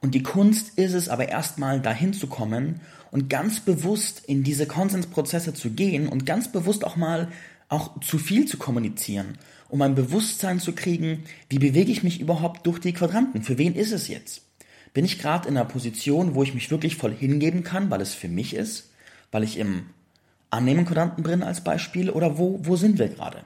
Und 0.00 0.14
die 0.14 0.22
Kunst 0.22 0.78
ist 0.78 0.94
es 0.94 1.08
aber 1.08 1.28
erstmal 1.28 1.80
dahin 1.80 2.12
zu 2.12 2.26
kommen 2.26 2.80
und 3.10 3.28
ganz 3.28 3.60
bewusst 3.60 4.22
in 4.26 4.42
diese 4.42 4.66
Konsensprozesse 4.66 5.52
zu 5.52 5.70
gehen 5.70 6.08
und 6.08 6.26
ganz 6.26 6.50
bewusst 6.50 6.84
auch 6.84 6.96
mal 6.96 7.28
auch 7.68 8.00
zu 8.00 8.18
viel 8.18 8.46
zu 8.46 8.58
kommunizieren, 8.58 9.38
um 9.68 9.82
ein 9.82 9.94
Bewusstsein 9.94 10.58
zu 10.58 10.72
kriegen, 10.72 11.24
wie 11.48 11.58
bewege 11.58 11.92
ich 11.92 12.02
mich 12.02 12.20
überhaupt 12.20 12.66
durch 12.66 12.80
die 12.80 12.92
Quadranten? 12.92 13.42
Für 13.42 13.58
wen 13.58 13.74
ist 13.74 13.92
es 13.92 14.08
jetzt? 14.08 14.42
Bin 14.92 15.04
ich 15.04 15.20
gerade 15.20 15.48
in 15.48 15.56
einer 15.56 15.66
Position, 15.66 16.34
wo 16.34 16.42
ich 16.42 16.54
mich 16.54 16.70
wirklich 16.70 16.96
voll 16.96 17.14
hingeben 17.14 17.62
kann, 17.62 17.90
weil 17.90 18.00
es 18.00 18.12
für 18.12 18.28
mich 18.28 18.54
ist, 18.54 18.90
weil 19.30 19.44
ich 19.44 19.56
im 19.56 19.86
Annehmen-Quadranten 20.50 21.22
bin 21.22 21.44
als 21.44 21.62
Beispiel, 21.62 22.10
oder 22.10 22.38
wo, 22.38 22.58
wo 22.62 22.74
sind 22.74 22.98
wir 22.98 23.08
gerade? 23.08 23.44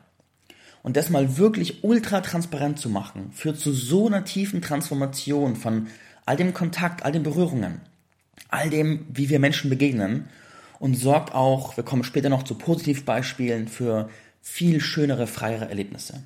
Und 0.84 0.98
das 0.98 1.08
mal 1.08 1.38
wirklich 1.38 1.82
ultra 1.82 2.20
transparent 2.20 2.78
zu 2.78 2.90
machen, 2.90 3.30
führt 3.32 3.58
zu 3.58 3.72
so 3.72 4.06
einer 4.06 4.26
tiefen 4.26 4.60
Transformation 4.60 5.56
von 5.56 5.86
all 6.26 6.36
dem 6.36 6.52
Kontakt, 6.52 7.06
all 7.06 7.10
den 7.10 7.22
Berührungen, 7.22 7.80
all 8.50 8.68
dem, 8.68 9.06
wie 9.08 9.30
wir 9.30 9.38
Menschen 9.38 9.70
begegnen 9.70 10.28
und 10.78 10.94
sorgt 10.94 11.34
auch, 11.34 11.78
wir 11.78 11.84
kommen 11.84 12.04
später 12.04 12.28
noch 12.28 12.42
zu 12.42 12.56
Positivbeispielen, 12.56 13.66
für 13.66 14.10
viel 14.42 14.82
schönere, 14.82 15.26
freiere 15.26 15.70
Erlebnisse. 15.70 16.22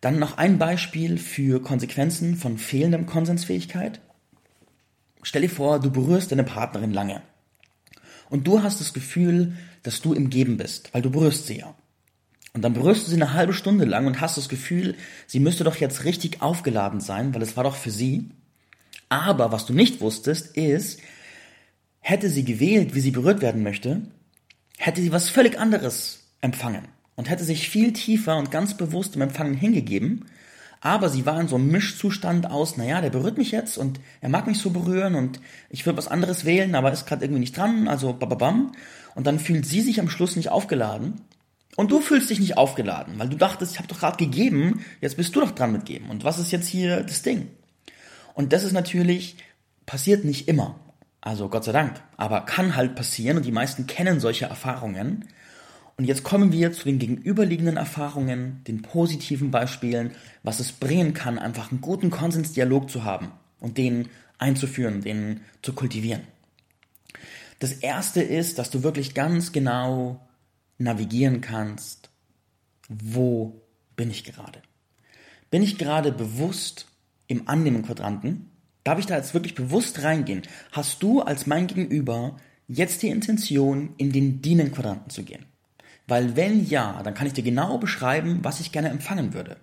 Dann 0.00 0.18
noch 0.18 0.38
ein 0.38 0.56
Beispiel 0.56 1.18
für 1.18 1.60
Konsequenzen 1.60 2.36
von 2.36 2.56
fehlendem 2.56 3.04
Konsensfähigkeit. 3.04 4.00
Stell 5.22 5.42
dir 5.42 5.50
vor, 5.50 5.80
du 5.80 5.90
berührst 5.90 6.32
deine 6.32 6.44
Partnerin 6.44 6.94
lange. 6.94 7.20
Und 8.30 8.46
du 8.46 8.62
hast 8.62 8.80
das 8.80 8.94
Gefühl, 8.94 9.52
dass 9.82 10.00
du 10.00 10.14
im 10.14 10.30
Geben 10.30 10.56
bist, 10.56 10.94
weil 10.94 11.02
du 11.02 11.10
berührst 11.10 11.46
sie 11.46 11.58
ja. 11.58 11.74
Und 12.54 12.62
dann 12.62 12.74
berührst 12.74 13.06
du 13.06 13.10
sie 13.10 13.16
eine 13.16 13.32
halbe 13.32 13.54
Stunde 13.54 13.84
lang 13.84 14.06
und 14.06 14.20
hast 14.20 14.36
das 14.36 14.48
Gefühl, 14.48 14.94
sie 15.26 15.40
müsste 15.40 15.64
doch 15.64 15.76
jetzt 15.76 16.04
richtig 16.04 16.42
aufgeladen 16.42 17.00
sein, 17.00 17.34
weil 17.34 17.42
es 17.42 17.56
war 17.56 17.64
doch 17.64 17.76
für 17.76 17.90
sie. 17.90 18.28
Aber 19.08 19.52
was 19.52 19.64
du 19.64 19.72
nicht 19.72 20.00
wusstest, 20.00 20.56
ist, 20.56 21.00
hätte 22.00 22.28
sie 22.28 22.44
gewählt, 22.44 22.94
wie 22.94 23.00
sie 23.00 23.10
berührt 23.10 23.40
werden 23.40 23.62
möchte, 23.62 24.02
hätte 24.76 25.00
sie 25.00 25.12
was 25.12 25.30
völlig 25.30 25.58
anderes 25.58 26.24
empfangen 26.40 26.88
und 27.16 27.30
hätte 27.30 27.44
sich 27.44 27.68
viel 27.68 27.92
tiefer 27.92 28.36
und 28.36 28.50
ganz 28.50 28.76
bewusst 28.76 29.16
im 29.16 29.22
Empfangen 29.22 29.54
hingegeben. 29.54 30.26
Aber 30.80 31.08
sie 31.08 31.24
war 31.24 31.40
in 31.40 31.46
so 31.48 31.54
einem 31.54 31.70
Mischzustand 31.70 32.50
aus, 32.50 32.76
naja, 32.76 33.00
der 33.00 33.10
berührt 33.10 33.38
mich 33.38 33.52
jetzt 33.52 33.78
und 33.78 34.00
er 34.20 34.28
mag 34.28 34.46
mich 34.46 34.58
so 34.58 34.70
berühren 34.70 35.14
und 35.14 35.40
ich 35.70 35.86
würde 35.86 35.96
was 35.96 36.08
anderes 36.08 36.44
wählen, 36.44 36.74
aber 36.74 36.92
ist 36.92 37.06
gerade 37.06 37.24
irgendwie 37.24 37.40
nicht 37.40 37.56
dran, 37.56 37.86
also 37.86 38.12
bababam. 38.12 38.72
Und 39.14 39.26
dann 39.26 39.38
fühlt 39.38 39.64
sie 39.64 39.80
sich 39.80 40.00
am 40.00 40.08
Schluss 40.08 40.36
nicht 40.36 40.50
aufgeladen 40.50 41.20
und 41.76 41.90
du 41.90 42.00
fühlst 42.00 42.28
dich 42.30 42.40
nicht 42.40 42.56
aufgeladen, 42.56 43.18
weil 43.18 43.28
du 43.28 43.36
dachtest, 43.36 43.72
ich 43.72 43.78
habe 43.78 43.88
doch 43.88 44.00
gerade 44.00 44.18
gegeben, 44.18 44.84
jetzt 45.00 45.16
bist 45.16 45.34
du 45.34 45.40
doch 45.40 45.52
dran 45.52 45.72
mit 45.72 45.86
geben. 45.86 46.10
Und 46.10 46.24
was 46.24 46.38
ist 46.38 46.52
jetzt 46.52 46.68
hier 46.68 47.02
das 47.02 47.22
Ding? 47.22 47.48
Und 48.34 48.52
das 48.52 48.64
ist 48.64 48.72
natürlich, 48.72 49.36
passiert 49.86 50.24
nicht 50.24 50.48
immer. 50.48 50.78
Also 51.20 51.48
Gott 51.48 51.64
sei 51.64 51.72
Dank. 51.72 52.02
Aber 52.16 52.42
kann 52.42 52.76
halt 52.76 52.94
passieren 52.94 53.38
und 53.38 53.46
die 53.46 53.52
meisten 53.52 53.86
kennen 53.86 54.20
solche 54.20 54.46
Erfahrungen. 54.46 55.26
Und 55.96 56.04
jetzt 56.04 56.24
kommen 56.24 56.52
wir 56.52 56.72
zu 56.72 56.84
den 56.84 56.98
gegenüberliegenden 56.98 57.76
Erfahrungen, 57.76 58.62
den 58.66 58.82
positiven 58.82 59.50
Beispielen, 59.50 60.12
was 60.42 60.60
es 60.60 60.72
bringen 60.72 61.14
kann, 61.14 61.38
einfach 61.38 61.70
einen 61.70 61.80
guten 61.80 62.10
Konsensdialog 62.10 62.90
zu 62.90 63.04
haben 63.04 63.32
und 63.60 63.78
den 63.78 64.08
einzuführen, 64.38 65.02
den 65.02 65.40
zu 65.62 65.72
kultivieren. 65.72 66.22
Das 67.60 67.72
erste 67.72 68.20
ist, 68.20 68.58
dass 68.58 68.70
du 68.70 68.82
wirklich 68.82 69.14
ganz 69.14 69.52
genau 69.52 70.20
navigieren 70.82 71.40
kannst, 71.40 72.10
wo 72.88 73.62
bin 73.96 74.10
ich 74.10 74.24
gerade? 74.24 74.62
Bin 75.50 75.62
ich 75.62 75.78
gerade 75.78 76.12
bewusst 76.12 76.86
im 77.26 77.48
Annehmen-Quadranten? 77.48 78.50
Darf 78.84 78.98
ich 78.98 79.06
da 79.06 79.16
jetzt 79.16 79.34
wirklich 79.34 79.54
bewusst 79.54 80.02
reingehen? 80.02 80.42
Hast 80.72 81.02
du 81.02 81.20
als 81.20 81.46
mein 81.46 81.66
Gegenüber 81.66 82.36
jetzt 82.68 83.02
die 83.02 83.08
Intention, 83.08 83.94
in 83.96 84.12
den 84.12 84.42
Dienen-Quadranten 84.42 85.10
zu 85.10 85.22
gehen? 85.22 85.46
Weil 86.08 86.36
wenn 86.36 86.66
ja, 86.66 87.02
dann 87.02 87.14
kann 87.14 87.26
ich 87.26 87.32
dir 87.32 87.44
genau 87.44 87.78
beschreiben, 87.78 88.40
was 88.42 88.60
ich 88.60 88.72
gerne 88.72 88.88
empfangen 88.88 89.34
würde. 89.34 89.56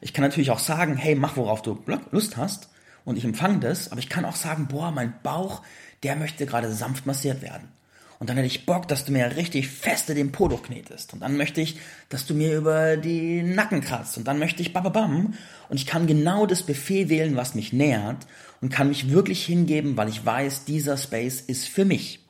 Ich 0.00 0.12
kann 0.12 0.22
natürlich 0.22 0.50
auch 0.50 0.58
sagen, 0.58 0.96
hey, 0.96 1.14
mach 1.14 1.36
worauf 1.36 1.62
du 1.62 1.82
Lust 2.10 2.36
hast 2.36 2.70
und 3.04 3.16
ich 3.16 3.24
empfange 3.24 3.60
das, 3.60 3.92
aber 3.92 4.00
ich 4.00 4.08
kann 4.08 4.24
auch 4.24 4.36
sagen, 4.36 4.68
boah, 4.68 4.90
mein 4.90 5.14
Bauch, 5.22 5.62
der 6.02 6.16
möchte 6.16 6.46
gerade 6.46 6.72
sanft 6.72 7.06
massiert 7.06 7.42
werden. 7.42 7.68
Und 8.18 8.30
dann 8.30 8.36
hätte 8.36 8.46
ich 8.46 8.64
Bock, 8.66 8.88
dass 8.88 9.04
du 9.04 9.12
mir 9.12 9.36
richtig 9.36 9.68
feste 9.68 10.14
den 10.14 10.32
Po 10.32 10.48
durchknetest. 10.48 11.12
Und 11.12 11.20
dann 11.20 11.36
möchte 11.36 11.60
ich, 11.60 11.78
dass 12.08 12.26
du 12.26 12.34
mir 12.34 12.56
über 12.56 12.96
die 12.96 13.42
Nacken 13.42 13.82
kratzt. 13.82 14.16
Und 14.16 14.26
dann 14.26 14.38
möchte 14.38 14.62
ich 14.62 14.72
bababam. 14.72 15.34
Und 15.68 15.76
ich 15.76 15.86
kann 15.86 16.06
genau 16.06 16.46
das 16.46 16.62
Buffet 16.62 17.08
wählen, 17.08 17.36
was 17.36 17.54
mich 17.54 17.72
nähert. 17.72 18.26
Und 18.62 18.72
kann 18.72 18.88
mich 18.88 19.10
wirklich 19.10 19.44
hingeben, 19.44 19.96
weil 19.96 20.08
ich 20.08 20.24
weiß, 20.24 20.64
dieser 20.64 20.96
Space 20.96 21.42
ist 21.42 21.68
für 21.68 21.84
mich. 21.84 22.20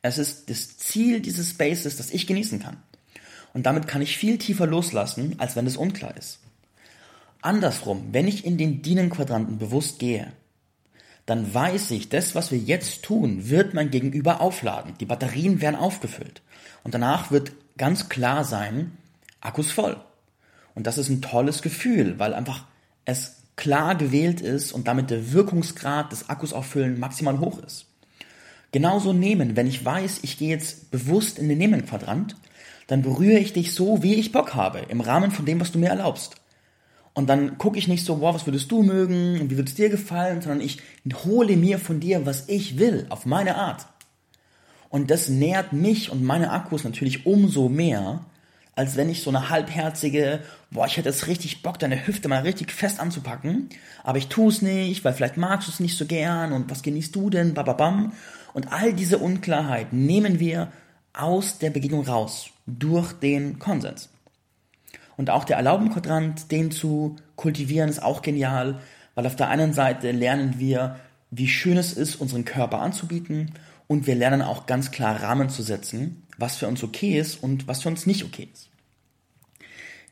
Es 0.00 0.18
ist 0.18 0.48
das 0.48 0.78
Ziel 0.78 1.20
dieses 1.20 1.50
Spaces, 1.50 1.96
das 1.96 2.10
ich 2.10 2.26
genießen 2.26 2.60
kann. 2.60 2.78
Und 3.52 3.66
damit 3.66 3.86
kann 3.86 4.02
ich 4.02 4.16
viel 4.16 4.38
tiefer 4.38 4.66
loslassen, 4.66 5.36
als 5.38 5.56
wenn 5.56 5.66
es 5.66 5.76
unklar 5.76 6.16
ist. 6.16 6.40
Andersrum, 7.40 8.08
wenn 8.12 8.26
ich 8.26 8.46
in 8.46 8.56
den 8.56 8.80
Dienenquadranten 8.80 9.58
bewusst 9.58 9.98
gehe, 9.98 10.32
dann 11.26 11.54
weiß 11.54 11.90
ich, 11.92 12.08
das, 12.08 12.34
was 12.34 12.50
wir 12.50 12.58
jetzt 12.58 13.02
tun, 13.02 13.48
wird 13.48 13.72
mein 13.74 13.90
Gegenüber 13.90 14.40
aufladen. 14.40 14.94
Die 15.00 15.06
Batterien 15.06 15.60
werden 15.60 15.76
aufgefüllt. 15.76 16.42
Und 16.82 16.94
danach 16.94 17.30
wird 17.30 17.52
ganz 17.78 18.08
klar 18.08 18.44
sein, 18.44 18.92
Akkus 19.40 19.70
voll. 19.70 19.96
Und 20.74 20.86
das 20.86 20.98
ist 20.98 21.08
ein 21.08 21.22
tolles 21.22 21.62
Gefühl, 21.62 22.18
weil 22.18 22.34
einfach 22.34 22.66
es 23.04 23.36
klar 23.56 23.94
gewählt 23.94 24.40
ist 24.40 24.72
und 24.72 24.88
damit 24.88 25.10
der 25.10 25.32
Wirkungsgrad 25.32 26.12
des 26.12 26.28
Akkus 26.28 26.52
auffüllen 26.52 26.98
maximal 26.98 27.38
hoch 27.38 27.58
ist. 27.58 27.86
Genauso 28.72 29.12
nehmen, 29.12 29.56
wenn 29.56 29.68
ich 29.68 29.84
weiß, 29.84 30.20
ich 30.22 30.36
gehe 30.36 30.48
jetzt 30.48 30.90
bewusst 30.90 31.38
in 31.38 31.48
den 31.48 31.58
Nehmen-Quadrant, 31.58 32.36
dann 32.88 33.02
berühre 33.02 33.38
ich 33.38 33.52
dich 33.52 33.72
so, 33.72 34.02
wie 34.02 34.14
ich 34.14 34.32
Bock 34.32 34.54
habe, 34.54 34.80
im 34.88 35.00
Rahmen 35.00 35.30
von 35.30 35.46
dem, 35.46 35.60
was 35.60 35.72
du 35.72 35.78
mir 35.78 35.90
erlaubst. 35.90 36.34
Und 37.14 37.28
dann 37.28 37.58
gucke 37.58 37.78
ich 37.78 37.86
nicht 37.86 38.04
so, 38.04 38.20
wow, 38.20 38.34
was 38.34 38.46
würdest 38.46 38.70
du 38.72 38.82
mögen 38.82 39.40
und 39.40 39.50
wie 39.50 39.56
würde 39.56 39.70
es 39.70 39.76
dir 39.76 39.88
gefallen, 39.88 40.42
sondern 40.42 40.60
ich 40.60 40.78
hole 41.24 41.56
mir 41.56 41.78
von 41.78 42.00
dir, 42.00 42.26
was 42.26 42.48
ich 42.48 42.78
will, 42.78 43.06
auf 43.08 43.24
meine 43.24 43.56
Art. 43.56 43.86
Und 44.90 45.10
das 45.10 45.28
nährt 45.28 45.72
mich 45.72 46.10
und 46.10 46.24
meine 46.24 46.50
Akkus 46.50 46.82
natürlich 46.84 47.24
umso 47.24 47.68
mehr, 47.68 48.24
als 48.76 48.96
wenn 48.96 49.08
ich 49.08 49.22
so 49.22 49.30
eine 49.30 49.48
halbherzige, 49.48 50.40
boah, 50.72 50.86
ich 50.86 50.96
hätte 50.96 51.08
jetzt 51.08 51.28
richtig 51.28 51.62
Bock, 51.62 51.78
deine 51.78 52.06
Hüfte 52.06 52.28
mal 52.28 52.42
richtig 52.42 52.72
fest 52.72 52.98
anzupacken, 52.98 53.68
aber 54.02 54.18
ich 54.18 54.28
tue 54.28 54.48
es 54.48 54.62
nicht, 54.62 55.04
weil 55.04 55.12
vielleicht 55.12 55.36
magst 55.36 55.68
du 55.68 55.72
es 55.72 55.80
nicht 55.80 55.96
so 55.96 56.06
gern 56.06 56.52
und 56.52 56.70
was 56.70 56.82
genießt 56.82 57.14
du 57.14 57.30
denn, 57.30 57.54
bababam. 57.54 58.12
Und 58.52 58.72
all 58.72 58.92
diese 58.92 59.18
Unklarheit 59.18 59.92
nehmen 59.92 60.40
wir 60.40 60.72
aus 61.12 61.58
der 61.58 61.70
Begegnung 61.70 62.06
raus, 62.06 62.50
durch 62.66 63.12
den 63.12 63.60
Konsens. 63.60 64.08
Und 65.16 65.30
auch 65.30 65.44
der 65.44 65.56
Erlauben-Quadrant, 65.56 66.50
den 66.50 66.70
zu 66.70 67.16
kultivieren, 67.36 67.88
ist 67.88 68.02
auch 68.02 68.22
genial, 68.22 68.80
weil 69.14 69.26
auf 69.26 69.36
der 69.36 69.48
einen 69.48 69.72
Seite 69.72 70.10
lernen 70.10 70.58
wir, 70.58 70.96
wie 71.30 71.48
schön 71.48 71.76
es 71.76 71.92
ist, 71.92 72.16
unseren 72.16 72.44
Körper 72.44 72.80
anzubieten 72.80 73.54
und 73.86 74.06
wir 74.06 74.14
lernen 74.14 74.42
auch 74.42 74.66
ganz 74.66 74.90
klar 74.90 75.22
Rahmen 75.22 75.48
zu 75.48 75.62
setzen, 75.62 76.22
was 76.38 76.56
für 76.56 76.68
uns 76.68 76.82
okay 76.82 77.18
ist 77.18 77.42
und 77.42 77.68
was 77.68 77.82
für 77.82 77.88
uns 77.88 78.06
nicht 78.06 78.24
okay 78.24 78.48
ist. 78.52 78.70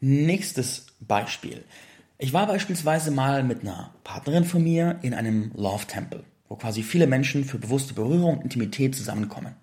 Nächstes 0.00 0.86
Beispiel. 1.00 1.64
Ich 2.18 2.32
war 2.32 2.46
beispielsweise 2.46 3.10
mal 3.10 3.42
mit 3.42 3.62
einer 3.62 3.92
Partnerin 4.04 4.44
von 4.44 4.62
mir 4.62 4.98
in 5.02 5.14
einem 5.14 5.52
Love 5.54 5.86
Temple, 5.86 6.24
wo 6.48 6.56
quasi 6.56 6.82
viele 6.82 7.06
Menschen 7.06 7.44
für 7.44 7.58
bewusste 7.58 7.94
Berührung 7.94 8.38
und 8.38 8.44
Intimität 8.44 8.94
zusammenkommen. 8.94 9.54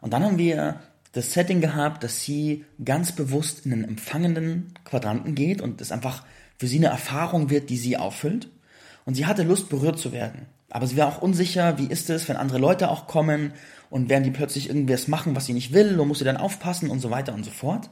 Und 0.00 0.12
dann 0.12 0.24
haben 0.24 0.38
wir 0.38 0.80
das 1.12 1.32
Setting 1.32 1.60
gehabt, 1.60 2.04
dass 2.04 2.22
sie 2.22 2.64
ganz 2.84 3.12
bewusst 3.12 3.64
in 3.64 3.70
den 3.70 3.84
empfangenden 3.84 4.74
Quadranten 4.84 5.34
geht 5.34 5.60
und 5.60 5.80
es 5.80 5.92
einfach 5.92 6.24
für 6.58 6.66
sie 6.66 6.78
eine 6.78 6.88
Erfahrung 6.88 7.50
wird, 7.50 7.70
die 7.70 7.78
sie 7.78 7.96
auffüllt. 7.96 8.48
Und 9.04 9.14
sie 9.14 9.26
hatte 9.26 9.42
Lust, 9.42 9.68
berührt 9.70 9.98
zu 9.98 10.12
werden. 10.12 10.46
Aber 10.70 10.86
sie 10.86 10.96
war 10.96 11.08
auch 11.08 11.22
unsicher, 11.22 11.78
wie 11.78 11.86
ist 11.86 12.10
es, 12.10 12.28
wenn 12.28 12.36
andere 12.36 12.58
Leute 12.58 12.90
auch 12.90 13.06
kommen 13.06 13.52
und 13.88 14.10
werden 14.10 14.24
die 14.24 14.30
plötzlich 14.30 14.68
irgendwas 14.68 15.08
machen, 15.08 15.34
was 15.34 15.46
sie 15.46 15.54
nicht 15.54 15.72
will 15.72 15.98
und 15.98 16.08
muss 16.08 16.18
sie 16.18 16.24
dann 16.24 16.36
aufpassen 16.36 16.90
und 16.90 17.00
so 17.00 17.10
weiter 17.10 17.32
und 17.32 17.44
so 17.44 17.50
fort. 17.50 17.88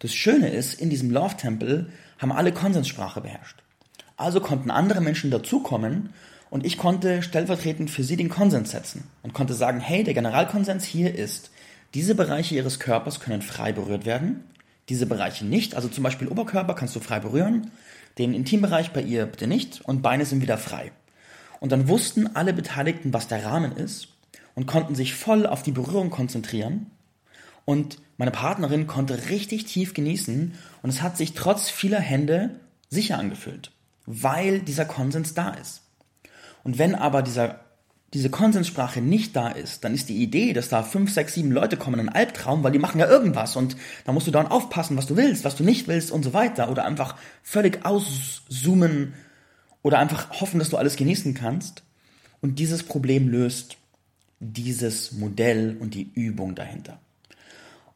Das 0.00 0.12
Schöne 0.12 0.50
ist, 0.50 0.74
in 0.74 0.90
diesem 0.90 1.10
Love-Tempel 1.10 1.90
haben 2.18 2.32
alle 2.32 2.52
Konsenssprache 2.52 3.22
beherrscht. 3.22 3.62
Also 4.16 4.40
konnten 4.40 4.70
andere 4.70 5.00
Menschen 5.00 5.30
dazukommen 5.30 6.10
und 6.50 6.66
ich 6.66 6.76
konnte 6.76 7.22
stellvertretend 7.22 7.90
für 7.90 8.04
sie 8.04 8.16
den 8.16 8.28
Konsens 8.28 8.72
setzen 8.72 9.04
und 9.22 9.32
konnte 9.32 9.54
sagen, 9.54 9.80
hey, 9.80 10.04
der 10.04 10.14
Generalkonsens 10.14 10.84
hier 10.84 11.14
ist, 11.14 11.50
diese 11.94 12.14
Bereiche 12.14 12.56
ihres 12.56 12.80
Körpers 12.80 13.20
können 13.20 13.42
frei 13.42 13.72
berührt 13.72 14.04
werden, 14.04 14.44
diese 14.88 15.06
Bereiche 15.06 15.44
nicht. 15.44 15.74
Also 15.74 15.88
zum 15.88 16.04
Beispiel 16.04 16.28
Oberkörper 16.28 16.74
kannst 16.74 16.94
du 16.96 17.00
frei 17.00 17.20
berühren, 17.20 17.70
den 18.18 18.34
Intimbereich 18.34 18.92
bei 18.92 19.00
ihr 19.00 19.26
bitte 19.26 19.46
nicht 19.46 19.80
und 19.82 20.02
Beine 20.02 20.26
sind 20.26 20.42
wieder 20.42 20.58
frei. 20.58 20.92
Und 21.60 21.72
dann 21.72 21.88
wussten 21.88 22.36
alle 22.36 22.52
Beteiligten, 22.52 23.12
was 23.12 23.28
der 23.28 23.44
Rahmen 23.44 23.72
ist 23.72 24.08
und 24.54 24.66
konnten 24.66 24.94
sich 24.94 25.14
voll 25.14 25.46
auf 25.46 25.62
die 25.62 25.72
Berührung 25.72 26.10
konzentrieren. 26.10 26.90
Und 27.64 27.98
meine 28.18 28.30
Partnerin 28.30 28.86
konnte 28.86 29.30
richtig 29.30 29.64
tief 29.64 29.94
genießen 29.94 30.54
und 30.82 30.90
es 30.90 31.00
hat 31.00 31.16
sich 31.16 31.32
trotz 31.32 31.70
vieler 31.70 32.00
Hände 32.00 32.60
sicher 32.90 33.18
angefühlt, 33.18 33.70
weil 34.04 34.60
dieser 34.60 34.84
Konsens 34.84 35.34
da 35.34 35.50
ist. 35.50 35.82
Und 36.62 36.78
wenn 36.78 36.94
aber 36.94 37.22
dieser 37.22 37.63
diese 38.14 38.30
Konsenssprache 38.30 39.00
nicht 39.00 39.34
da 39.34 39.48
ist, 39.48 39.82
dann 39.82 39.92
ist 39.92 40.08
die 40.08 40.22
Idee, 40.22 40.52
dass 40.52 40.68
da 40.68 40.84
fünf, 40.84 41.12
sechs, 41.12 41.34
sieben 41.34 41.50
Leute 41.50 41.76
kommen, 41.76 41.98
ein 41.98 42.08
Albtraum, 42.08 42.62
weil 42.62 42.70
die 42.70 42.78
machen 42.78 43.00
ja 43.00 43.08
irgendwas 43.08 43.56
und 43.56 43.76
da 44.04 44.12
musst 44.12 44.28
du 44.28 44.30
dann 44.30 44.46
aufpassen, 44.46 44.96
was 44.96 45.06
du 45.06 45.16
willst, 45.16 45.44
was 45.44 45.56
du 45.56 45.64
nicht 45.64 45.88
willst 45.88 46.12
und 46.12 46.22
so 46.22 46.32
weiter 46.32 46.70
oder 46.70 46.84
einfach 46.84 47.16
völlig 47.42 47.84
auszoomen 47.84 49.14
oder 49.82 49.98
einfach 49.98 50.40
hoffen, 50.40 50.60
dass 50.60 50.70
du 50.70 50.76
alles 50.76 50.94
genießen 50.94 51.34
kannst. 51.34 51.82
Und 52.40 52.60
dieses 52.60 52.84
Problem 52.84 53.28
löst 53.28 53.78
dieses 54.38 55.12
Modell 55.12 55.76
und 55.80 55.94
die 55.94 56.08
Übung 56.14 56.54
dahinter. 56.54 57.00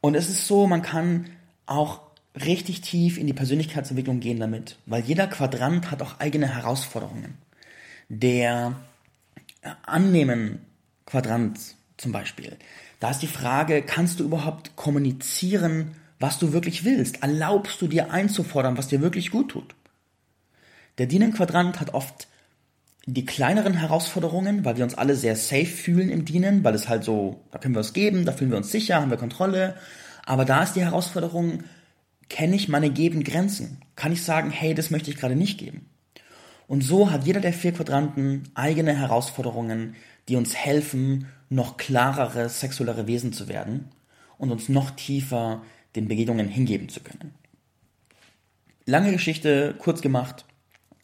Und 0.01 0.15
es 0.15 0.29
ist 0.29 0.47
so, 0.47 0.67
man 0.67 0.81
kann 0.81 1.27
auch 1.65 2.01
richtig 2.35 2.81
tief 2.81 3.17
in 3.17 3.25
die 3.25 3.33
Persönlichkeitsentwicklung 3.33 4.19
gehen 4.19 4.39
damit, 4.39 4.77
weil 4.85 5.01
jeder 5.03 5.27
Quadrant 5.27 5.91
hat 5.91 6.01
auch 6.01 6.19
eigene 6.19 6.53
Herausforderungen. 6.53 7.37
Der 8.09 8.75
annehmen 9.85 10.65
Quadrant 11.05 11.59
zum 11.97 12.11
Beispiel. 12.11 12.57
Da 12.99 13.11
ist 13.11 13.21
die 13.21 13.27
Frage, 13.27 13.81
kannst 13.81 14.19
du 14.19 14.23
überhaupt 14.23 14.75
kommunizieren, 14.75 15.95
was 16.19 16.37
du 16.37 16.51
wirklich 16.51 16.83
willst? 16.83 17.23
Erlaubst 17.23 17.81
du 17.81 17.87
dir 17.87 18.11
einzufordern, 18.11 18.77
was 18.77 18.87
dir 18.87 19.01
wirklich 19.01 19.31
gut 19.31 19.51
tut? 19.51 19.75
Der 20.97 21.07
Dienen-Quadrant 21.07 21.79
hat 21.79 21.93
oft 21.93 22.27
die 23.05 23.25
kleineren 23.25 23.73
Herausforderungen, 23.73 24.65
weil 24.65 24.77
wir 24.77 24.83
uns 24.83 24.95
alle 24.95 25.15
sehr 25.15 25.35
safe 25.35 25.65
fühlen 25.65 26.09
im 26.09 26.25
Dienen, 26.25 26.63
weil 26.63 26.75
es 26.75 26.89
halt 26.89 27.03
so, 27.03 27.41
da 27.51 27.57
können 27.57 27.73
wir 27.73 27.79
uns 27.79 27.93
geben, 27.93 28.25
da 28.25 28.33
fühlen 28.33 28.51
wir 28.51 28.57
uns 28.57 28.71
sicher, 28.71 28.95
haben 28.95 29.09
wir 29.09 29.17
Kontrolle. 29.17 29.75
Aber 30.25 30.45
da 30.45 30.61
ist 30.61 30.75
die 30.75 30.83
Herausforderung, 30.83 31.63
kenne 32.27 32.55
ich 32.55 32.67
meine 32.67 32.91
gebenden 32.91 33.23
Grenzen? 33.23 33.81
Kann 33.95 34.11
ich 34.11 34.23
sagen, 34.23 34.51
hey, 34.51 34.75
das 34.75 34.91
möchte 34.91 35.09
ich 35.09 35.17
gerade 35.17 35.35
nicht 35.35 35.57
geben? 35.57 35.89
Und 36.69 36.81
so 36.81 37.09
hat 37.09 37.25
jeder 37.25 37.39
der 37.39 37.51
vier 37.51 37.71
Quadranten 37.71 38.43
eigene 38.53 38.95
Herausforderungen, 38.95 39.95
die 40.27 40.35
uns 40.35 40.55
helfen, 40.55 41.25
noch 41.49 41.77
klarere 41.77 42.47
sexuellere 42.47 43.07
Wesen 43.07 43.33
zu 43.33 43.47
werden 43.47 43.89
und 44.37 44.51
uns 44.51 44.69
noch 44.69 44.91
tiefer 44.91 45.63
den 45.95 46.07
Begegnungen 46.07 46.47
hingeben 46.47 46.87
zu 46.87 46.99
können. 46.99 47.33
Lange 48.85 49.11
Geschichte, 49.11 49.73
kurz 49.79 50.01
gemacht. 50.01 50.45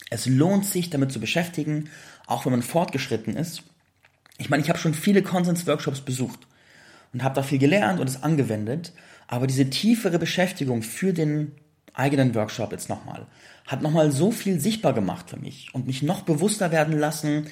Es 0.08 0.26
lohnt 0.26 0.64
sich, 0.64 0.88
damit 0.88 1.10
zu 1.10 1.18
beschäftigen, 1.18 1.90
auch 2.28 2.44
wenn 2.44 2.52
man 2.52 2.62
fortgeschritten 2.62 3.34
ist. 3.34 3.64
Ich 4.38 4.48
meine, 4.48 4.62
ich 4.62 4.68
habe 4.68 4.78
schon 4.78 4.94
viele 4.94 5.22
Konsens-Workshops 5.22 6.00
besucht 6.00 6.46
und 7.12 7.24
habe 7.24 7.34
da 7.34 7.42
viel 7.42 7.58
gelernt 7.58 7.98
und 7.98 8.08
es 8.08 8.22
angewendet, 8.22 8.92
aber 9.26 9.48
diese 9.48 9.68
tiefere 9.68 10.20
Beschäftigung 10.20 10.82
für 10.84 11.12
den 11.12 11.56
eigenen 11.96 12.34
Workshop 12.34 12.72
jetzt 12.72 12.88
nochmal, 12.88 13.26
hat 13.66 13.82
nochmal 13.82 14.12
so 14.12 14.30
viel 14.30 14.60
sichtbar 14.60 14.92
gemacht 14.92 15.30
für 15.30 15.38
mich 15.38 15.74
und 15.74 15.86
mich 15.86 16.02
noch 16.02 16.22
bewusster 16.22 16.70
werden 16.70 16.96
lassen. 16.96 17.46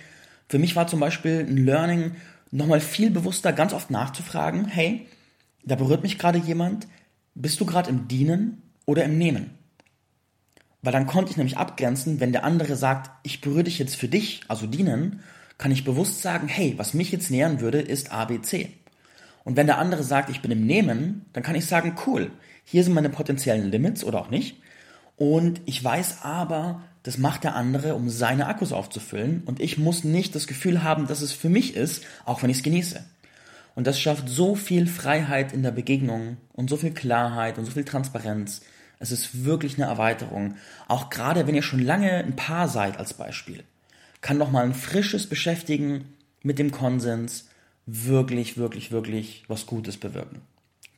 Für 0.48 0.59
mich 0.59 0.76
war 0.76 0.87
zum 0.87 1.00
Beispiel 1.00 1.40
ein 1.40 1.57
Learning, 1.57 2.12
nochmal 2.50 2.80
viel 2.80 3.11
bewusster 3.11 3.52
ganz 3.52 3.72
oft 3.72 3.90
nachzufragen, 3.90 4.66
hey, 4.66 5.07
da 5.64 5.74
berührt 5.74 6.02
mich 6.02 6.18
gerade 6.18 6.38
jemand, 6.38 6.87
bist 7.35 7.61
du 7.61 7.66
gerade 7.66 7.90
im 7.90 8.07
Dienen 8.07 8.62
oder 8.87 9.04
im 9.04 9.18
Nehmen? 9.18 9.50
Weil 10.83 10.92
dann 10.92 11.07
konnte 11.07 11.30
ich 11.30 11.37
nämlich 11.38 11.57
abgrenzen, 11.57 12.20
wenn 12.20 12.33
der 12.33 12.44
andere 12.44 12.76
sagt, 12.76 13.11
ich 13.22 13.40
berühre 13.40 13.64
dich 13.64 13.78
jetzt 13.78 13.96
für 13.96 14.09
dich, 14.09 14.42
also 14.48 14.66
dienen, 14.66 15.20
kann 15.57 15.72
ich 15.72 15.85
bewusst 15.85 16.20
sagen, 16.20 16.46
hey, 16.46 16.74
was 16.76 16.94
mich 16.94 17.11
jetzt 17.11 17.30
nähern 17.30 17.61
würde, 17.61 17.80
ist 17.80 18.12
ABC. 18.12 18.70
Und 19.44 19.57
wenn 19.57 19.66
der 19.66 19.78
andere 19.78 20.02
sagt, 20.02 20.30
ich 20.30 20.42
bin 20.42 20.50
im 20.50 20.66
Nehmen, 20.66 21.26
dann 21.33 21.42
kann 21.42 21.54
ich 21.54 21.66
sagen, 21.66 21.96
cool, 22.07 22.30
hier 22.64 22.83
sind 22.85 22.94
meine 22.94 23.11
potenziellen 23.11 23.70
Limits 23.70 24.05
oder 24.05 24.20
auch 24.20 24.31
nicht. 24.31 24.61
Und 25.16 25.61
ich 25.66 25.83
weiß 25.83 26.22
aber, 26.22 26.83
das 27.05 27.18
macht 27.18 27.44
der 27.44 27.55
andere, 27.55 27.94
um 27.94 28.09
seine 28.09 28.46
Akkus 28.46 28.72
aufzufüllen. 28.72 29.42
Und 29.44 29.61
ich 29.61 29.79
muss 29.79 30.05
nicht 30.05 30.35
das 30.35 30.46
Gefühl 30.46 30.83
haben, 30.83 31.07
dass 31.07 31.20
es 31.20 31.33
für 31.33 31.50
mich 31.50 31.77
ist, 31.77 32.05
auch 32.24 32.42
wenn 32.42 32.50
ich 32.50 32.59
es 32.59 32.62
genieße. 32.62 33.05
Und 33.74 33.87
das 33.87 34.00
schafft 34.00 34.29
so 34.29 34.55
viel 34.55 34.87
Freiheit 34.87 35.53
in 35.53 35.62
der 35.62 35.72
Begegnung 35.72 36.38
und 36.53 36.70
so 36.70 36.77
viel 36.77 36.92
Klarheit 36.92 37.59
und 37.59 37.64
so 37.64 37.72
viel 37.72 37.85
Transparenz. 37.85 38.62
Es 38.98 39.12
ist 39.12 39.44
wirklich 39.44 39.77
eine 39.77 39.87
Erweiterung. 39.87 40.55
Auch 40.88 41.11
gerade 41.11 41.46
wenn 41.46 41.55
ihr 41.55 41.62
schon 41.62 41.81
lange 41.83 42.12
ein 42.12 42.37
Paar 42.37 42.68
seid 42.68 42.98
als 42.98 43.14
Beispiel, 43.14 43.64
kann 44.20 44.38
doch 44.38 44.50
mal 44.50 44.64
ein 44.64 44.74
frisches 44.74 45.29
Beschäftigen 45.29 46.14
mit 46.42 46.59
dem 46.59 46.70
Konsens 46.70 47.48
wirklich, 47.85 48.57
wirklich, 48.57 48.92
wirklich 48.92 49.44
was 49.48 49.66
Gutes 49.66 49.98
bewirken. 49.98 50.40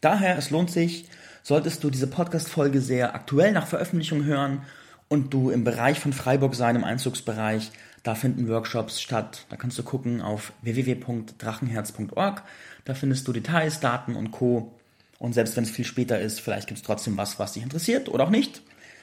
Daher, 0.06 0.38
es 0.38 0.50
lohnt 0.50 0.70
sich, 0.70 1.06
solltest 1.42 1.82
du 1.82 1.90
diese 1.90 2.06
Podcast-Folge 2.06 2.80
sehr 2.80 3.16
aktuell 3.16 3.50
nach 3.50 3.66
Veröffentlichung 3.66 4.22
hören 4.22 4.62
und 5.08 5.34
du 5.34 5.50
im 5.50 5.64
Bereich 5.64 5.98
von 5.98 6.12
Freiburg 6.12 6.54
sein, 6.54 6.76
im 6.76 6.84
Einzugsbereich, 6.84 7.72
da 8.04 8.14
finden 8.14 8.48
Workshops 8.48 9.02
statt. 9.02 9.46
Da 9.48 9.56
kannst 9.56 9.76
du 9.78 9.82
gucken 9.82 10.20
auf 10.20 10.52
www.drachenherz.org. 10.62 12.44
Da 12.84 12.94
findest 12.94 13.26
du 13.26 13.32
Details, 13.32 13.80
Daten 13.80 14.14
und 14.14 14.30
Co. 14.30 14.72
Und 15.18 15.32
selbst 15.32 15.56
wenn 15.56 15.64
es 15.64 15.70
viel 15.70 15.84
später 15.84 16.20
ist, 16.20 16.40
vielleicht 16.40 16.68
gibt 16.68 16.78
es 16.78 16.86
trotzdem 16.86 17.16
was, 17.16 17.40
was 17.40 17.54
dich 17.54 17.64
interessiert 17.64 18.08
oder 18.08 18.22
auch 18.22 18.30
nicht. 18.30 18.62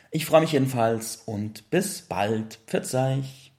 Ich 0.10 0.26
freue 0.26 0.40
mich 0.40 0.54
jedenfalls 0.54 1.22
und 1.26 1.70
bis 1.70 2.04
bald. 2.04 2.60
Pfiat. 2.66 3.53